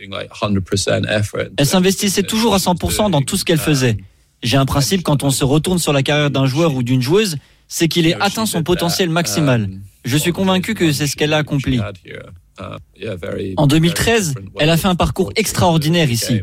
[1.58, 3.98] Elle s'investissait toujours à 100% dans tout ce qu'elle faisait.
[4.42, 7.36] J'ai un principe quand on se retourne sur la carrière d'un joueur ou d'une joueuse,
[7.68, 9.68] c'est qu'il ait atteint son potentiel maximal.
[10.04, 11.80] Je suis convaincu que c'est ce qu'elle a accompli.
[13.56, 16.42] En 2013, elle a fait un parcours extraordinaire ici.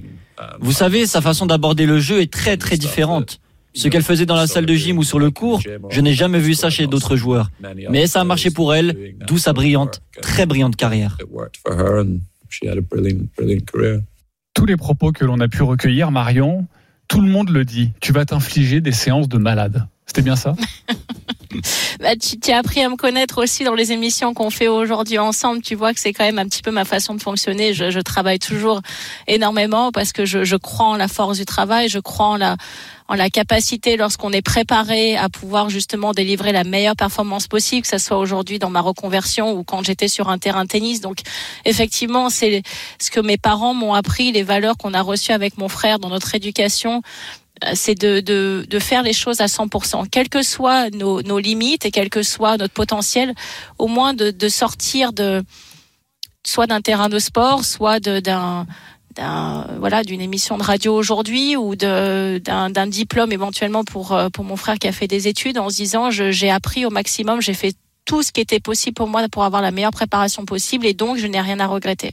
[0.60, 3.40] Vous savez, sa façon d'aborder le jeu est très très différente.
[3.76, 6.40] Ce qu'elle faisait dans la salle de gym ou sur le cours, je n'ai jamais
[6.40, 7.50] vu ça chez d'autres joueurs.
[7.90, 11.18] Mais ça a marché pour elle, d'où sa brillante, très brillante carrière.
[14.54, 16.68] Tous les propos que l'on a pu recueillir, Marion,
[17.08, 17.92] tout le monde le dit.
[18.00, 19.88] Tu vas t'infliger des séances de malade.
[20.06, 20.56] C'était bien ça
[22.00, 25.18] bah, tu, tu, as appris à me connaître aussi dans les émissions qu'on fait aujourd'hui
[25.18, 25.62] ensemble.
[25.62, 27.74] Tu vois que c'est quand même un petit peu ma façon de fonctionner.
[27.74, 28.82] Je, je travaille toujours
[29.28, 32.58] énormément parce que je, je, crois en la force du travail, je crois en la,
[33.08, 37.88] en la capacité lorsqu'on est préparé à pouvoir justement délivrer la meilleure performance possible, que
[37.88, 41.02] ce soit aujourd'hui dans ma reconversion ou quand j'étais sur un terrain tennis.
[41.02, 41.20] Donc
[41.66, 42.64] effectivement, c'est
[43.00, 46.10] ce que mes parents m'ont appris, les valeurs qu'on a reçues avec mon frère dans
[46.10, 47.02] notre éducation
[47.74, 51.86] c'est de, de, de, faire les choses à 100%, quelles que soient nos, nos limites
[51.86, 53.34] et quel que soit notre potentiel,
[53.78, 55.44] au moins de, de sortir de
[56.46, 58.66] soit d'un terrain de sport, soit d'un
[59.16, 64.88] voilà d'une émission de radio aujourd'hui ou d'un diplôme éventuellement pour pour mon frère qui
[64.88, 68.32] a fait des études en se disant j'ai appris au maximum j'ai fait tout ce
[68.32, 71.40] qui était possible pour moi pour avoir la meilleure préparation possible et donc je n'ai
[71.40, 72.12] rien à regretter.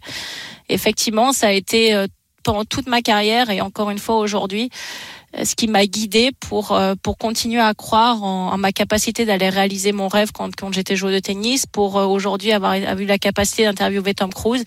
[0.68, 2.05] Effectivement ça a été
[2.42, 6.72] pendant toute ma carrière et encore une fois aujourd'hui euh, ce qui m'a guidée pour
[6.72, 11.12] euh, pour continuer à croire en, ma capacité d'aller réaliser mon rêve quand j'étais joueur
[11.12, 14.64] de tennis pour euh, aujourd'hui avoir eu la capacité d'interviewer Tom Cruise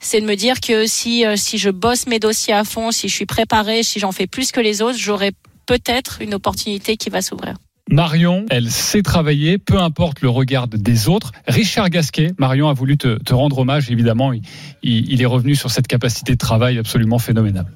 [0.00, 3.14] c'est de me dire que si si je bosse mes dossiers à fond si je
[3.14, 5.32] suis préparée si j'en fais plus que les autres j'aurai
[5.66, 7.56] peut-être une opportunité qui va s'ouvrir
[7.90, 11.32] Marion, elle sait travailler, peu importe le regard des autres.
[11.46, 14.32] Richard Gasquet, Marion a voulu te, rendre hommage, évidemment.
[14.82, 17.66] Il, est revenu sur cette capacité de travail absolument phénoménale.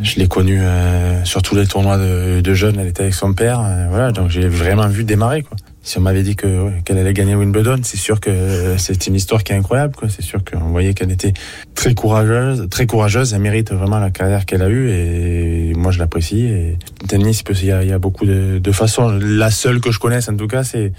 [0.00, 2.78] Je l'ai connue euh, sur tous les tournois de, de jeunes.
[2.78, 3.60] Elle était avec son père.
[3.60, 5.42] Euh, voilà, donc j'ai vraiment vu démarrer.
[5.42, 5.56] Quoi.
[5.82, 9.42] Si on m'avait dit que qu'elle allait gagner Wimbledon, c'est sûr que c'est une histoire
[9.42, 9.96] qui est incroyable.
[9.96, 10.08] Quoi.
[10.08, 11.32] C'est sûr qu'on voyait qu'elle était
[11.74, 13.32] très courageuse, très courageuse.
[13.32, 16.44] Elle mérite vraiment la carrière qu'elle a eue et moi je l'apprécie.
[16.44, 19.18] Et tennis, il y a, y a beaucoup de, de façons.
[19.20, 20.92] La seule que je connaisse, en tout cas, c'est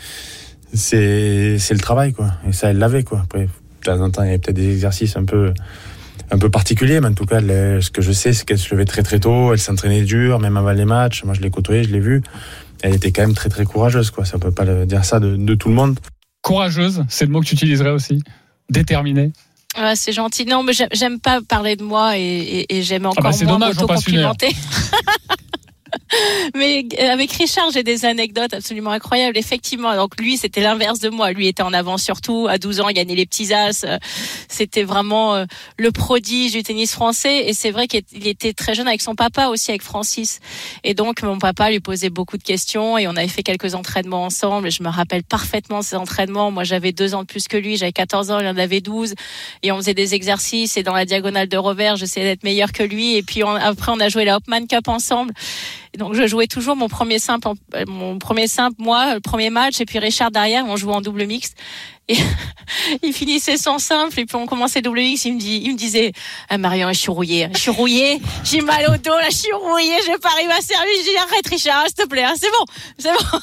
[0.73, 2.31] c'est c'est le travail, quoi.
[2.47, 3.21] Et ça, elle l'avait, quoi.
[3.23, 3.49] Après, de
[3.83, 5.53] temps en temps, il y avait peut-être des exercices un peu
[6.31, 8.85] un peu particulier, mais en tout cas, ce que je sais, c'est qu'elle se levait
[8.85, 11.23] très très tôt, elle s'entraînait dur, même avant les matchs.
[11.23, 12.21] Moi, je l'ai côtoyée, je l'ai vue.
[12.81, 14.25] Elle était quand même très très courageuse, quoi.
[14.25, 15.99] Ça peut pas dire ça de, tout le monde.
[16.41, 18.23] Courageuse, c'est le mot que tu utiliserais aussi.
[18.69, 19.33] Déterminée.
[19.75, 20.45] Ah, c'est gentil.
[20.45, 24.49] Non, mais j'aime pas parler de moi et, j'aime ah bah, encore moins m'auto-complimenter.
[26.55, 29.37] Mais euh, avec Richard, j'ai des anecdotes absolument incroyables.
[29.37, 31.31] Effectivement, donc lui, c'était l'inverse de moi.
[31.31, 32.47] Lui était en avant surtout.
[32.49, 33.83] À 12 ans, il gagnait les petits as.
[33.83, 33.97] Euh,
[34.47, 35.45] c'était vraiment euh,
[35.77, 37.47] le prodige du tennis français.
[37.47, 40.39] Et c'est vrai qu'il était très jeune avec son papa aussi, avec Francis.
[40.83, 44.25] Et donc, mon papa lui posait beaucoup de questions et on avait fait quelques entraînements
[44.25, 44.67] ensemble.
[44.67, 46.51] Et je me rappelle parfaitement ces entraînements.
[46.51, 47.77] Moi, j'avais deux ans de plus que lui.
[47.77, 49.13] J'avais 14 ans, il en avait 12.
[49.63, 50.77] Et on faisait des exercices.
[50.77, 53.15] Et dans la diagonale de revers, j'essayais d'être meilleur que lui.
[53.15, 55.33] Et puis après, on a joué la Hopman Cup ensemble
[55.99, 59.79] donc je jouais toujours mon premier simple, euh, mon premier simple, moi, le premier match,
[59.81, 61.55] et puis Richard derrière, on jouait en double mixte.
[62.07, 62.17] Et
[63.03, 65.25] il finissait son simple, et puis on commençait double mixte.
[65.25, 66.13] Il me disait,
[66.47, 69.51] ah, Marion, je suis rouillé, je suis rouillé, j'ai mal au dos, là, je suis
[69.51, 70.87] rouillé, je vais pas arriver à servir.
[70.97, 72.65] Je dis, arrête Richard, s'il te plaît, hein, c'est bon,
[72.97, 73.39] c'est bon.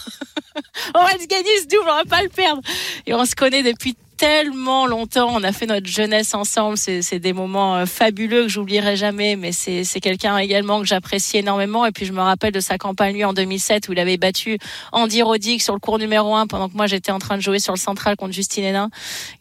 [0.95, 2.62] on va se gagner ce double, on va pas le perdre.
[3.07, 5.29] Et on se connaît depuis tellement longtemps.
[5.33, 6.76] On a fait notre jeunesse ensemble.
[6.76, 9.37] C'est des moments euh, fabuleux que j'oublierai jamais.
[9.37, 11.87] Mais c'est quelqu'un également que j'apprécie énormément.
[11.87, 14.59] Et puis je me rappelle de sa campagne lui en 2007 où il avait battu
[14.92, 17.59] Andy Roddick sur le cours numéro 1 pendant que moi j'étais en train de jouer
[17.59, 18.90] sur le central contre Justine Hénin.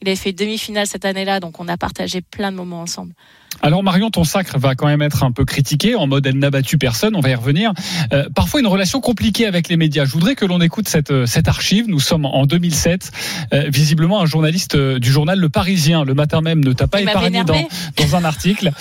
[0.01, 1.39] Il avait fait demi-finale cette année-là.
[1.39, 3.13] Donc on a partagé plein de moments ensemble.
[3.61, 6.49] Alors Marion, ton sacre va quand même être un peu critiqué en mode elle n'a
[6.49, 7.73] battu personne, on va y revenir.
[8.13, 10.05] Euh, parfois une relation compliquée avec les médias.
[10.05, 11.85] Je voudrais que l'on écoute cette, euh, cette archive.
[11.87, 13.11] Nous sommes en 2007.
[13.53, 17.43] Euh, visiblement un journaliste du journal Le Parisien, le matin même, ne t'a pas épargné
[17.43, 17.55] dans,
[17.97, 18.71] dans, un article.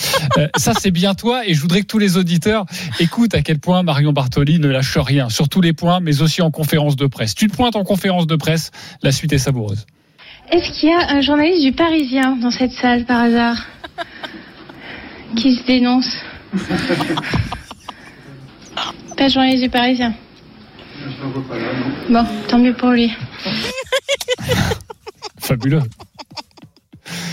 [0.57, 2.67] ça c'est bien toi et je voudrais que tous les auditeurs
[3.01, 6.43] écoutent à quel point Marion Bartoli ne lâche rien sur tous les points, mais aussi
[6.43, 7.35] en conférence de presse.
[7.35, 8.71] Tu te pointes en conférence de presse,
[9.03, 9.87] la suite est savoureuse.
[10.51, 13.57] Est-ce qu'il y a un journaliste du Parisien dans cette salle par hasard?
[15.35, 16.17] Qui se dénonce.
[19.17, 20.15] Pas journaliste du Parisien.
[22.11, 23.13] Bon, tant mieux pour lui.
[25.39, 25.83] Fabuleux.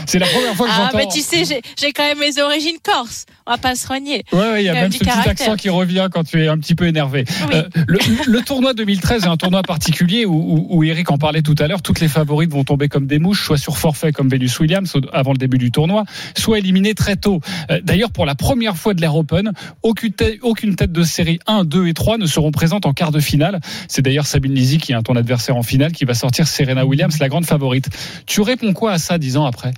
[0.06, 0.98] C'est la première fois que ah, j'entends.
[0.98, 3.26] Ah, mais tu sais, j'ai quand même mes origines corse.
[3.48, 4.24] On va pas se renier.
[4.32, 6.76] Ouais, il y a même ce petit accent qui revient quand tu es un petit
[6.76, 7.26] peu énervé.
[7.54, 11.68] Euh, le, tournoi 2013 est un tournoi particulier où, où, Eric en parlait tout à
[11.68, 11.82] l'heure.
[11.82, 15.32] Toutes les favorites vont tomber comme des mouches, soit sur forfait comme Venus Williams avant
[15.32, 16.06] le début du tournoi,
[16.38, 17.42] soit éliminées très tôt.
[17.70, 21.40] Euh, d'ailleurs, pour la première fois de l'Air Open, aucune tête, aucune tête de série
[21.48, 23.60] 1, 2 et 3 ne seront présentes en quart de finale.
[23.88, 27.18] C'est d'ailleurs Sabine Lizzy qui est ton adversaire en finale qui va sortir Serena Williams,
[27.20, 27.90] la grande favorite.
[28.26, 29.71] Tu réponds quoi à ça dix ans après?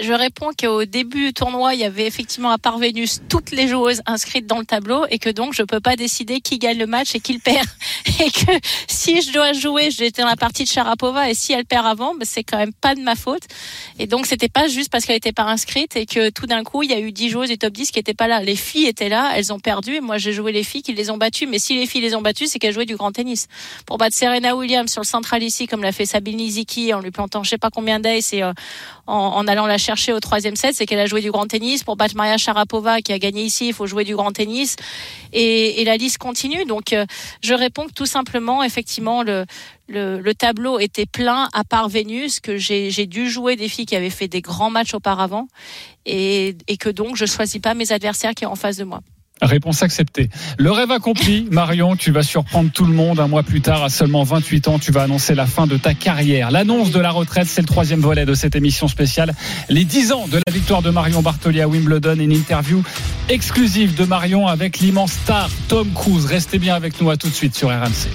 [0.00, 2.78] Je réponds qu'au début du tournoi, il y avait effectivement à part
[3.28, 6.58] toutes les joueuses inscrites dans le tableau et que donc je peux pas décider qui
[6.58, 7.66] gagne le match et qui le perd.
[8.20, 8.52] Et que
[8.86, 12.14] si je dois jouer, j'étais dans la partie de Sharapova et si elle perd avant,
[12.14, 13.42] ben, c'est quand même pas de ma faute.
[13.98, 16.84] Et donc c'était pas juste parce qu'elle était pas inscrite et que tout d'un coup
[16.84, 18.40] il y a eu 10 joueuses du top 10 qui étaient pas là.
[18.40, 21.10] Les filles étaient là, elles ont perdu et moi j'ai joué les filles qui les
[21.10, 21.46] ont battues.
[21.46, 23.48] Mais si les filles les ont battues, c'est qu'elles jouaient du grand tennis.
[23.84, 27.10] Pour battre Serena Williams sur le central ici, comme l'a fait Sabine Niziki en lui
[27.10, 28.52] plantant je sais pas combien d'aces et euh,
[29.06, 31.84] en, en allant la chercher au troisième set, c'est qu'elle a joué du grand tennis.
[31.84, 34.76] Pour battre Maria Sharapova qui a gagné ici, il faut jouer du grand tennis.
[35.32, 36.64] Et, la liste continue.
[36.64, 37.04] Donc, euh,
[37.42, 39.44] je réponds que tout simplement, effectivement, le,
[39.88, 44.08] le, tableau était plein à part Vénus, que j'ai dû jouer des filles qui avaient
[44.10, 45.48] fait des grands matchs auparavant
[46.06, 49.00] et, et que donc je choisis pas mes adversaires qui sont en face de moi.
[49.42, 50.30] Réponse acceptée.
[50.58, 53.18] Le rêve accompli, Marion, tu vas surprendre tout le monde.
[53.18, 55.92] Un mois plus tard, à seulement 28 ans, tu vas annoncer la fin de ta
[55.92, 56.50] carrière.
[56.50, 59.34] L'annonce de la retraite, c'est le troisième volet de cette émission spéciale.
[59.68, 62.18] Les 10 ans de la victoire de Marion Bartoli à Wimbledon.
[62.20, 62.82] Une interview
[63.28, 66.26] exclusive de Marion avec l'immense star Tom Cruise.
[66.26, 68.08] Restez bien avec nous à tout de suite sur RMC.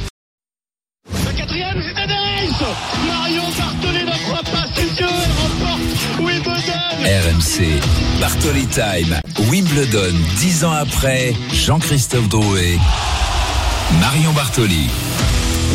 [1.26, 1.80] La quatrième,
[3.08, 3.89] Marion Bartoli
[7.06, 7.80] RMC,
[8.20, 12.78] Bartoli Time, Wimbledon, 10 ans après, Jean-Christophe Drouet,
[14.02, 14.90] Marion Bartoli.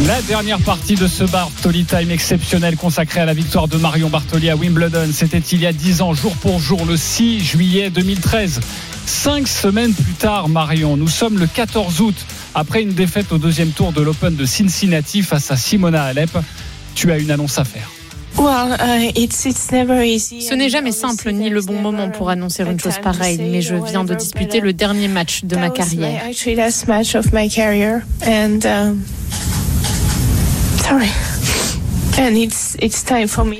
[0.07, 4.51] La dernière partie de ce Bartoli Time exceptionnel consacré à la victoire de Marion Bartoli
[4.51, 8.61] à Wimbledon, c'était il y a 10 ans, jour pour jour, le 6 juillet 2013.
[9.07, 12.17] Cinq semaines plus tard, Marion, nous sommes le 14 août,
[12.55, 16.37] après une défaite au deuxième tour de l'Open de Cincinnati face à Simona Alep.
[16.95, 17.89] Tu as une annonce à faire.
[20.41, 23.75] Ce n'est jamais simple ni le bon moment pour annoncer une chose pareille, mais je
[23.77, 26.23] viens de disputer le dernier match de ma carrière.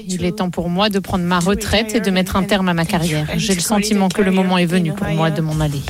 [0.09, 2.75] Il est temps pour moi de prendre ma retraite et de mettre un terme à
[2.75, 3.27] ma carrière.
[3.37, 5.81] J'ai le sentiment que le moment est venu pour moi de m'en aller.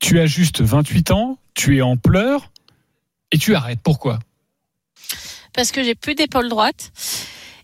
[0.00, 2.50] Tu as juste 28 ans, tu es en pleurs
[3.32, 3.80] et tu arrêtes.
[3.82, 4.18] Pourquoi?
[5.52, 6.92] Parce que j'ai plus d'épaule droite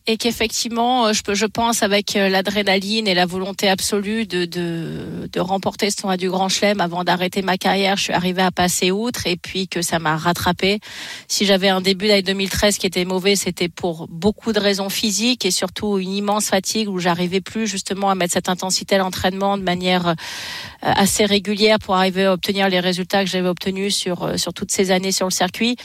[0.06, 5.90] et qu'effectivement, je, je pense avec l'adrénaline et la volonté absolue de, de, de remporter
[5.90, 9.26] ce tournoi du Grand Chelem avant d'arrêter ma carrière, je suis arrivée à passer outre
[9.26, 10.78] et puis que ça m'a rattrapé.
[11.26, 15.44] Si j'avais un début d'année 2013 qui était mauvais, c'était pour beaucoup de raisons physiques
[15.44, 19.58] et surtout une immense fatigue où j'arrivais plus justement à mettre cette intensité à l'entraînement
[19.58, 20.14] de manière
[20.82, 24.92] assez régulière pour arriver à obtenir les résultats que j'avais obtenus sur, sur toutes ces
[24.92, 25.76] années sur le circuit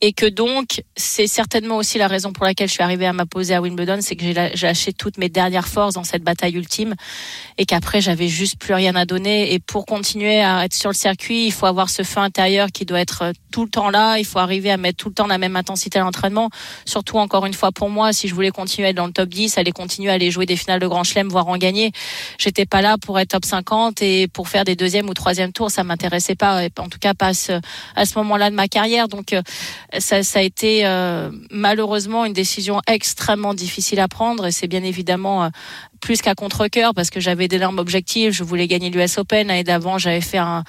[0.00, 3.54] et que donc c'est certainement aussi la raison pour laquelle je suis arrivée à m'imposer
[3.54, 6.94] à Wimbledon, c'est que j'ai lâché toutes mes dernières forces dans cette bataille ultime
[7.58, 9.52] et qu'après j'avais juste plus rien à donner.
[9.52, 12.84] Et pour continuer à être sur le circuit, il faut avoir ce feu intérieur qui
[12.84, 15.38] doit être tout le temps là, il faut arriver à mettre tout le temps la
[15.38, 16.50] même intensité à l'entraînement,
[16.84, 19.28] surtout encore une fois pour moi, si je voulais continuer à être dans le top
[19.28, 21.92] 10, aller continuer à aller jouer des finales de Grand Chelem voire en gagner,
[22.38, 25.70] j'étais pas là pour être top 50 et pour faire des deuxième ou troisième tours,
[25.70, 26.66] ça m'intéressait pas.
[26.78, 27.52] En tout cas pas à ce,
[27.96, 29.08] à ce moment-là de ma carrière.
[29.08, 29.34] Donc
[29.98, 34.82] ça, ça, a été euh, malheureusement une décision extrêmement difficile à prendre et c'est bien
[34.82, 35.48] évidemment euh,
[36.00, 38.32] plus qu'à contre-cœur parce que j'avais d'énormes objectifs.
[38.32, 39.48] Je voulais gagner l'US Open.
[39.48, 40.64] L'année d'avant, j'avais fait un,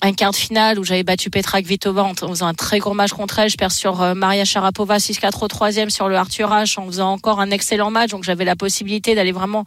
[0.00, 3.10] un quart de finale où j'avais battu Petra Kvitova en faisant un très gros match
[3.10, 3.50] contre elle.
[3.50, 7.12] Je perds sur euh, Maria Sharapova 6-4 au troisième sur le Arthur H en faisant
[7.12, 8.10] encore un excellent match.
[8.10, 9.64] Donc j'avais la possibilité d'aller vraiment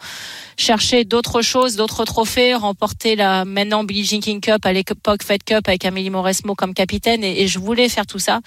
[0.58, 5.44] chercher d'autres choses, d'autres trophées, remporter la maintenant Billie Jean King Cup à l'époque Fed
[5.44, 8.40] Cup avec Amélie Mauresmo comme capitaine et, je voulais faire tout ça.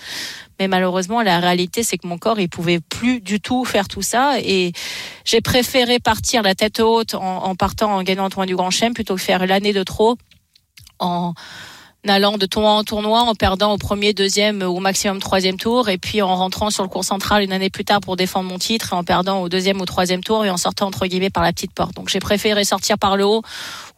[0.59, 4.03] Mais malheureusement, la réalité, c'est que mon corps, il pouvait plus du tout faire tout
[4.03, 4.73] ça et
[5.25, 8.71] j'ai préféré partir la tête haute en, en partant en gagnant le tournoi du Grand
[8.71, 10.17] Chelem plutôt que faire l'année de trop
[10.99, 11.35] en
[12.09, 15.89] allant de tournoi en tournoi, en perdant au premier, deuxième ou au maximum troisième tour,
[15.89, 18.59] et puis en rentrant sur le cours central une année plus tard pour défendre mon
[18.59, 21.43] titre, et en perdant au deuxième ou troisième tour, et en sortant entre guillemets par
[21.43, 21.95] la petite porte.
[21.95, 23.43] Donc j'ai préféré sortir par le haut,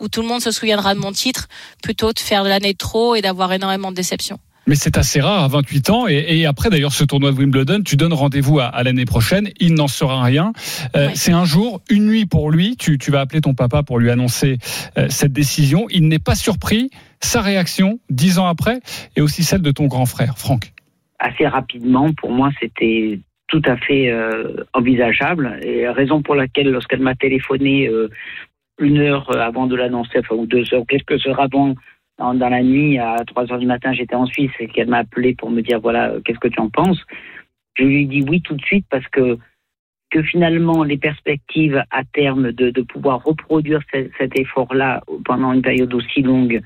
[0.00, 1.48] où tout le monde se souviendra de mon titre,
[1.82, 4.38] plutôt de faire l'année de trop et d'avoir énormément de déceptions.
[4.66, 6.08] Mais c'est assez rare à 28 ans.
[6.08, 9.50] Et, et, après, d'ailleurs, ce tournoi de Wimbledon, tu donnes rendez-vous à, à l'année prochaine.
[9.60, 10.52] Il n'en sera rien.
[10.96, 11.12] Euh, ouais.
[11.14, 12.76] C'est un jour, une nuit pour lui.
[12.76, 14.58] Tu, tu, vas appeler ton papa pour lui annoncer
[14.98, 15.86] euh, cette décision.
[15.90, 16.90] Il n'est pas surpris.
[17.20, 18.80] Sa réaction, dix ans après,
[19.16, 20.72] et aussi celle de ton grand frère, Franck.
[21.18, 25.58] Assez rapidement, pour moi, c'était tout à fait euh, envisageable.
[25.62, 28.10] Et raison pour laquelle, lorsqu'elle m'a téléphoné euh,
[28.78, 31.74] une heure avant de l'annoncer, enfin, ou deux heures, quelques heures avant,
[32.18, 35.34] dans, la nuit, à 3 heures du matin, j'étais en Suisse et qu'elle m'a appelé
[35.34, 37.00] pour me dire voilà, qu'est-ce que tu en penses?
[37.74, 39.38] Je lui ai dit oui tout de suite parce que
[40.10, 45.92] que finalement les perspectives à terme de, de pouvoir reproduire cet, effort-là pendant une période
[45.94, 46.62] aussi longue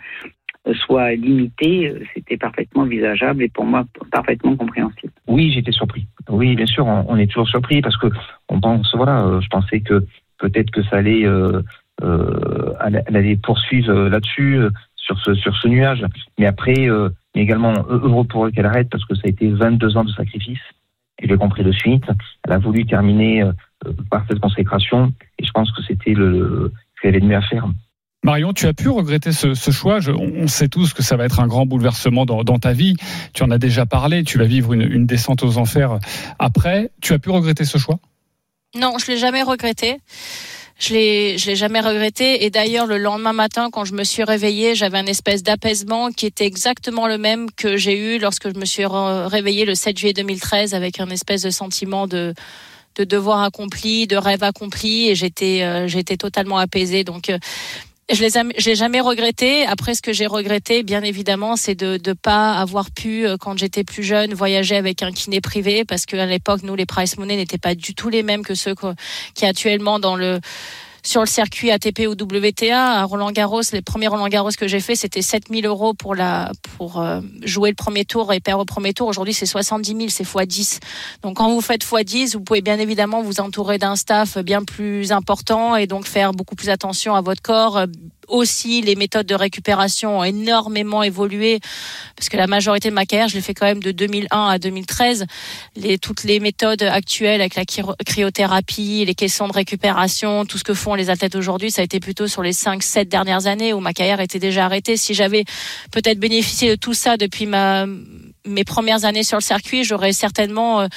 [0.75, 5.13] soient limitées, c'était parfaitement envisageable et pour moi parfaitement compréhensible.
[5.27, 6.07] Oui, j'étais surpris.
[6.29, 8.09] Oui, bien sûr, on, est toujours surpris parce que
[8.49, 10.05] on pense, voilà, euh, je pensais que
[10.39, 11.63] peut-être que ça allait, euh,
[12.03, 14.59] euh, allait poursuivre là-dessus
[15.05, 16.05] sur ce, sur ce nuage.
[16.39, 19.51] Mais après, euh, mais également heureux pour elle qu'elle arrête parce que ça a été
[19.51, 20.61] 22 ans de sacrifice.
[21.21, 22.05] Et je l'ai compris de suite.
[22.47, 23.53] Elle a voulu terminer euh,
[24.11, 27.43] par cette consécration et je pense que c'était le, ce qu'elle avait de mieux à
[27.43, 27.67] faire.
[28.23, 30.01] Marion, tu as pu regretter ce, ce choix?
[30.01, 32.97] Je, on sait tous que ça va être un grand bouleversement dans, dans, ta vie.
[33.33, 34.25] Tu en as déjà parlé.
[34.25, 35.99] Tu vas vivre une, une descente aux enfers
[36.39, 36.91] après.
[37.01, 37.99] Tu as pu regretter ce choix?
[38.75, 39.97] Non, je l'ai jamais regretté.
[40.81, 42.45] Je l'ai, je l'ai jamais regretté.
[42.45, 46.25] Et d'ailleurs, le lendemain matin, quand je me suis réveillée, j'avais un espèce d'apaisement qui
[46.25, 50.14] était exactement le même que j'ai eu lorsque je me suis réveillée le 7 juillet
[50.14, 52.33] 2013 avec un espèce de sentiment de,
[52.97, 57.05] de devoirs accomplis, de rêves accomplis, et j'étais j'étais totalement apaisée.
[57.05, 57.31] Donc
[58.13, 59.67] je les je l'ai jamais regretté.
[59.67, 63.85] Après, ce que j'ai regretté, bien évidemment, c'est de ne pas avoir pu, quand j'étais
[63.85, 67.59] plus jeune, voyager avec un kiné privé, parce qu'à l'époque, nous, les price money n'étaient
[67.59, 68.75] pas du tout les mêmes que ceux
[69.35, 70.41] qui actuellement dans le
[71.03, 73.62] sur le circuit ATP ou WTA à Roland Garros.
[73.72, 77.70] Les premiers Roland Garros que j'ai fait, c'était 7000 euros pour la pour euh, jouer
[77.70, 79.09] le premier tour et perdre au premier tour.
[79.09, 80.80] Aujourd'hui, c'est 70 000, c'est x 10.
[81.22, 84.64] Donc quand vous faites x 10, vous pouvez bien évidemment vous entourer d'un staff bien
[84.64, 87.84] plus important et donc faire beaucoup plus attention à votre corps,
[88.31, 91.61] aussi, les méthodes de récupération ont énormément évolué
[92.16, 94.59] parce que la majorité de ma carrière, je l'ai fait quand même de 2001 à
[94.59, 95.26] 2013.
[95.76, 100.74] Les, toutes les méthodes actuelles avec la cryothérapie, les questions de récupération, tout ce que
[100.74, 103.81] font les athlètes aujourd'hui, ça a été plutôt sur les 5 7 dernières années où
[103.81, 104.97] ma carrière était déjà arrêtée.
[104.97, 105.45] Si j'avais
[105.91, 107.87] peut-être bénéficié de tout ça depuis ma
[108.51, 110.88] mes premières années sur le circuit, j'aurais certainement euh,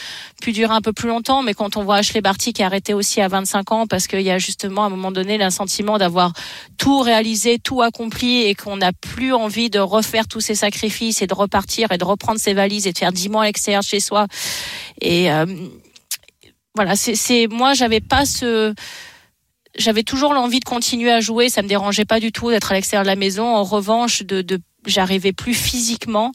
[0.41, 1.41] pu durer un peu plus longtemps.
[1.43, 4.21] Mais quand on voit Ashley Barty qui a arrêté aussi à 25 ans, parce qu'il
[4.21, 6.33] y a justement à un moment donné sentiment d'avoir
[6.77, 11.27] tout réalisé, tout accompli, et qu'on n'a plus envie de refaire tous ces sacrifices et
[11.27, 13.99] de repartir et de reprendre ses valises et de faire 10 mois à l'extérieur chez
[13.99, 14.27] soi.
[15.01, 15.45] Et euh,
[16.75, 18.73] voilà, c'est moi, j'avais pas ce
[19.75, 22.75] j'avais toujours l'envie de continuer à jouer, ça me dérangeait pas du tout d'être à
[22.75, 23.55] l'extérieur de la maison.
[23.55, 26.31] En revanche, de, de j'arrivais plus physiquement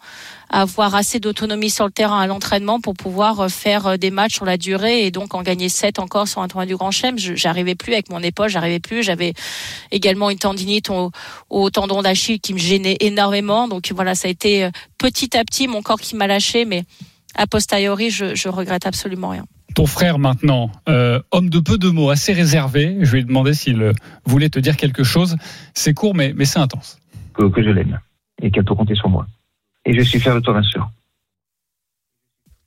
[0.50, 4.10] à avoir assez d'autonomie sur le terrain à l'entraînement pour pouvoir euh, faire euh, des
[4.10, 6.90] matchs sur la durée et donc en gagner 7 encore sur un tournoi du Grand
[6.90, 7.18] Chelem.
[7.18, 9.02] J'arrivais plus avec mon épaule, j'arrivais plus.
[9.02, 9.34] J'avais
[9.90, 11.10] également une tendinite au,
[11.50, 13.68] au tendon d'Achille qui me gênait énormément.
[13.68, 16.84] Donc voilà, ça a été euh, petit à petit mon corps qui m'a lâché, mais
[17.34, 19.44] a posteriori, je, je regrette absolument rien
[19.74, 22.96] ton frère maintenant, homme de peu de mots, assez réservé.
[23.00, 23.92] Je vais lui demander s'il
[24.24, 25.36] voulait te dire quelque chose.
[25.72, 26.98] C'est court, mais, mais c'est intense.
[27.32, 28.00] Que, que je l'aime
[28.42, 29.26] et qu'elle peut compter sur moi.
[29.84, 30.88] Et je suis fier de toi, bien sûr.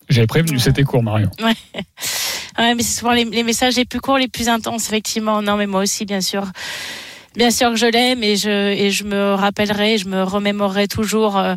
[0.09, 1.29] J'avais prévenu, c'était court, Marion.
[1.41, 2.63] Ouais.
[2.65, 5.41] ouais mais c'est souvent les, messages les plus courts, les plus intenses, effectivement.
[5.41, 6.45] Non, mais moi aussi, bien sûr.
[7.35, 11.37] Bien sûr que je l'aime et je, et je me rappellerai, je me remémorerai toujours
[11.37, 11.55] euh,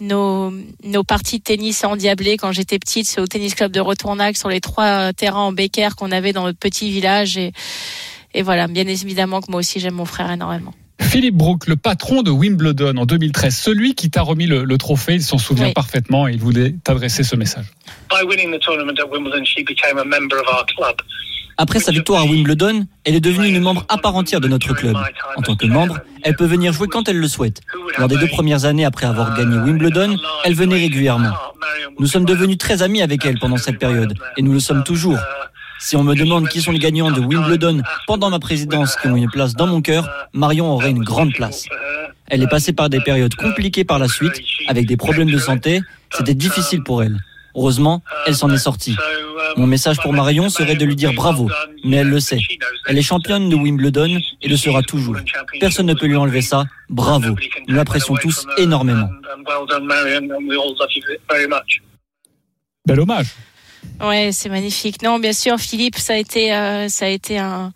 [0.00, 0.52] nos,
[0.84, 4.60] nos parties de tennis endiablées quand j'étais petite au tennis club de Retournac sur les
[4.60, 7.36] trois terrains en béquerre qu'on avait dans notre petit village.
[7.36, 7.52] Et,
[8.32, 10.72] et voilà, bien évidemment que moi aussi j'aime mon frère énormément.
[11.00, 15.22] Philippe Brook, le patron de Wimbledon en 2013, celui qui t'a remis le, trophée, il
[15.22, 17.66] s'en souvient parfaitement et il voulait t'adresser ce message.
[21.60, 24.74] Après sa victoire à Wimbledon, elle est devenue une membre à part entière de notre
[24.74, 24.96] club.
[25.36, 27.62] En tant que membre, elle peut venir jouer quand elle le souhaite.
[27.98, 31.32] Lors des deux premières années après avoir gagné Wimbledon, elle venait régulièrement.
[31.98, 35.18] Nous sommes devenus très amis avec elle pendant cette période et nous le sommes toujours.
[35.80, 39.16] Si on me demande qui sont les gagnants de Wimbledon pendant ma présidence qui ont
[39.16, 41.66] une place dans mon cœur, Marion aurait une grande place.
[42.26, 45.80] Elle est passée par des périodes compliquées par la suite, avec des problèmes de santé.
[46.12, 47.18] C'était difficile pour elle.
[47.54, 48.96] Heureusement, elle s'en est sortie.
[49.56, 51.48] Mon message pour Marion serait de lui dire bravo,
[51.84, 52.40] mais elle le sait.
[52.86, 55.16] Elle est championne de Wimbledon et le sera toujours.
[55.58, 56.66] Personne ne peut lui enlever ça.
[56.88, 57.36] Bravo.
[57.66, 59.08] Nous l'apprécions tous énormément.
[62.86, 63.28] Bel hommage.
[64.00, 65.02] Ouais, c'est magnifique.
[65.02, 67.72] Non, bien sûr, Philippe, ça a été, euh, ça a été un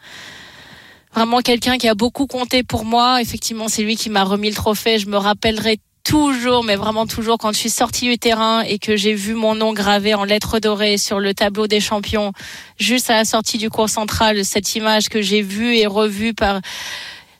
[1.14, 3.20] vraiment quelqu'un qui a beaucoup compté pour moi.
[3.20, 4.98] Effectivement, c'est lui qui m'a remis le trophée.
[4.98, 8.96] Je me rappellerai toujours, mais vraiment toujours, quand je suis sortie du terrain et que
[8.96, 12.32] j'ai vu mon nom gravé en lettres dorées sur le tableau des champions,
[12.78, 16.60] juste à la sortie du cours central, cette image que j'ai vue et revue par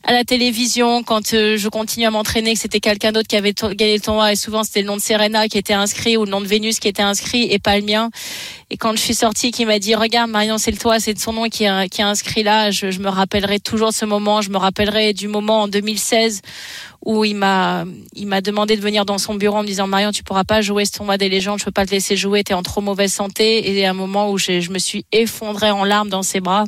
[0.04, 3.52] à la télévision quand euh, je continue à m'entraîner que c'était quelqu'un d'autre qui avait
[3.52, 6.30] gagné le tournoi et souvent c'était le nom de Serena qui était inscrit ou le
[6.30, 8.10] nom de Vénus qui était inscrit et pas le mien.
[8.70, 11.32] Et quand je suis sortie qui m'a dit regarde Marion c'est le toi c'est son
[11.32, 14.40] nom qui est, inscrit là je, je me rappellerai toujours ce moment.
[14.40, 16.42] Je me rappellerai du moment en 2016
[17.04, 17.84] où il m'a
[18.14, 20.62] il m'a demandé de venir dans son bureau en me disant Marion tu pourras pas
[20.62, 23.12] jouer ce tournoi des légendes je peux pas te laisser jouer t'es en trop mauvaise
[23.12, 23.70] santé.
[23.70, 26.64] Et à un moment où je, je me suis effondrée en larmes dans ses bras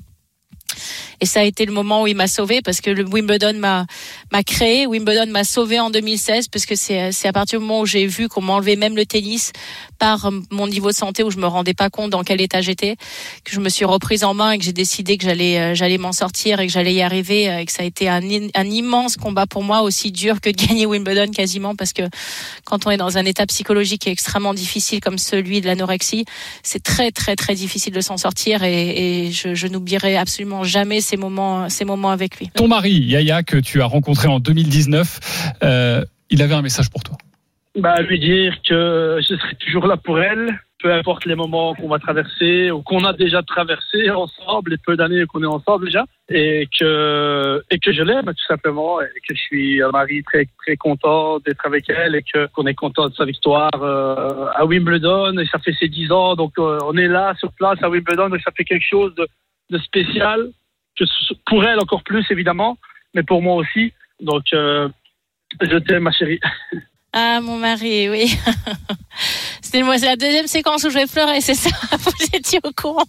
[1.21, 3.87] et ça a été le moment où il m'a sauvé parce que le Wimbledon m'a
[4.33, 4.87] m'a créé.
[4.87, 8.29] Wimbledon m'a sauvé en 2016 parce que c'est à partir du moment où j'ai vu
[8.29, 9.53] qu'on m'enlevait même le tennis
[9.99, 12.97] par mon niveau de santé où je me rendais pas compte dans quel état j'étais
[13.45, 16.13] que je me suis reprise en main et que j'ai décidé que j'allais euh, m'en
[16.13, 19.47] sortir et que j'allais y arriver euh, et que ça a été un, immense combat
[19.47, 22.03] pour moi aussi dur que de gagner Wimbledon quasiment parce que
[22.65, 26.25] quand on est dans un état psychologique extrêmement difficile comme celui de l'anorexie,
[26.63, 31.01] c'est très très très difficile de s'en sortir et, et je, je n'oublierai absolument jamais
[31.01, 32.51] ces moments, ces moments avec lui.
[32.55, 37.03] Ton mari, Yaya, que tu as rencontré en 2019, euh, il avait un message pour
[37.03, 37.17] toi.
[37.79, 41.89] bah, lui dire que je serai toujours là pour elle, peu importe les moments qu'on
[41.89, 46.05] va traverser ou qu'on a déjà traversé ensemble, les peu d'années qu'on est ensemble déjà,
[46.29, 50.47] et que et que je l'aime tout simplement, et que je suis un mari très
[50.63, 54.67] très content d'être avec elle et que qu'on est content de sa victoire euh, à
[54.67, 57.89] Wimbledon et ça fait ses dix ans, donc euh, on est là sur place à
[57.89, 59.27] Wimbledon et ça fait quelque chose de,
[59.71, 60.51] de spécial
[60.97, 61.05] que
[61.47, 62.79] pour elle encore plus évidemment,
[63.15, 63.93] mais pour moi aussi.
[64.21, 64.89] Donc euh,
[65.61, 66.41] je t'aime ma chérie.
[67.17, 68.37] Ah, mon mari, oui.
[69.63, 73.05] C'est la deuxième séquence où je vais pleurer, c'est ça Vous étiez au courant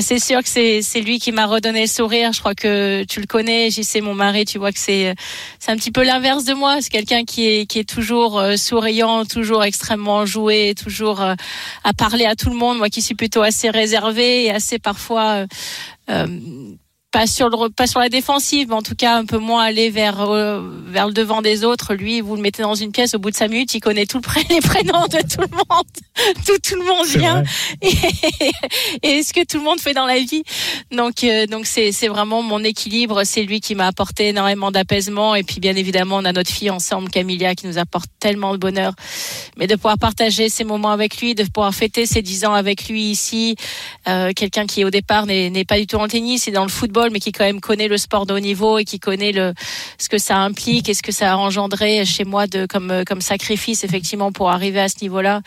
[0.00, 2.32] C'est sûr que c'est lui qui m'a redonné le sourire.
[2.32, 4.44] Je crois que tu le connais, j'y sais mon mari.
[4.44, 5.14] Tu vois que c'est
[5.58, 6.80] c'est un petit peu l'inverse de moi.
[6.80, 11.34] C'est quelqu'un qui est qui est toujours euh, souriant, toujours extrêmement joué, toujours euh,
[11.82, 12.78] à parler à tout le monde.
[12.78, 15.46] Moi qui suis plutôt assez réservée et assez parfois euh,
[16.10, 16.26] euh,
[17.12, 19.90] pas sur le pas sur la défensive, mais en tout cas un peu moins aller
[19.90, 21.94] vers euh, vers le devant des autres.
[21.94, 24.18] Lui, vous le mettez dans une pièce, au bout de cinq minutes, il connaît tout
[24.18, 25.86] le pré- les prénoms de tout le monde,
[26.46, 27.42] tout tout le monde C'est vient.
[27.82, 27.92] Et,
[29.18, 30.44] et ce que tout le monde fait dans la vie.
[30.92, 33.24] Donc euh, donc c'est c'est vraiment mon équilibre.
[33.24, 35.34] C'est lui qui m'a apporté énormément d'apaisement.
[35.34, 38.58] Et puis bien évidemment, on a notre fille ensemble, Camilla, qui nous apporte tellement de
[38.58, 38.92] bonheur.
[39.56, 42.88] Mais de pouvoir partager ces moments avec lui, de pouvoir fêter ses dix ans avec
[42.88, 43.56] lui ici,
[44.08, 46.68] euh, quelqu'un qui au départ n'est n'est pas du tout en tennis, et dans le
[46.68, 49.54] football, mais qui quand même connaît le sport de haut niveau et qui connaît le
[49.98, 53.04] ce que ça implique et ce que ça a engendré chez moi de comme euh,
[53.04, 55.40] comme sacrifice effectivement pour arriver à ce niveau-là,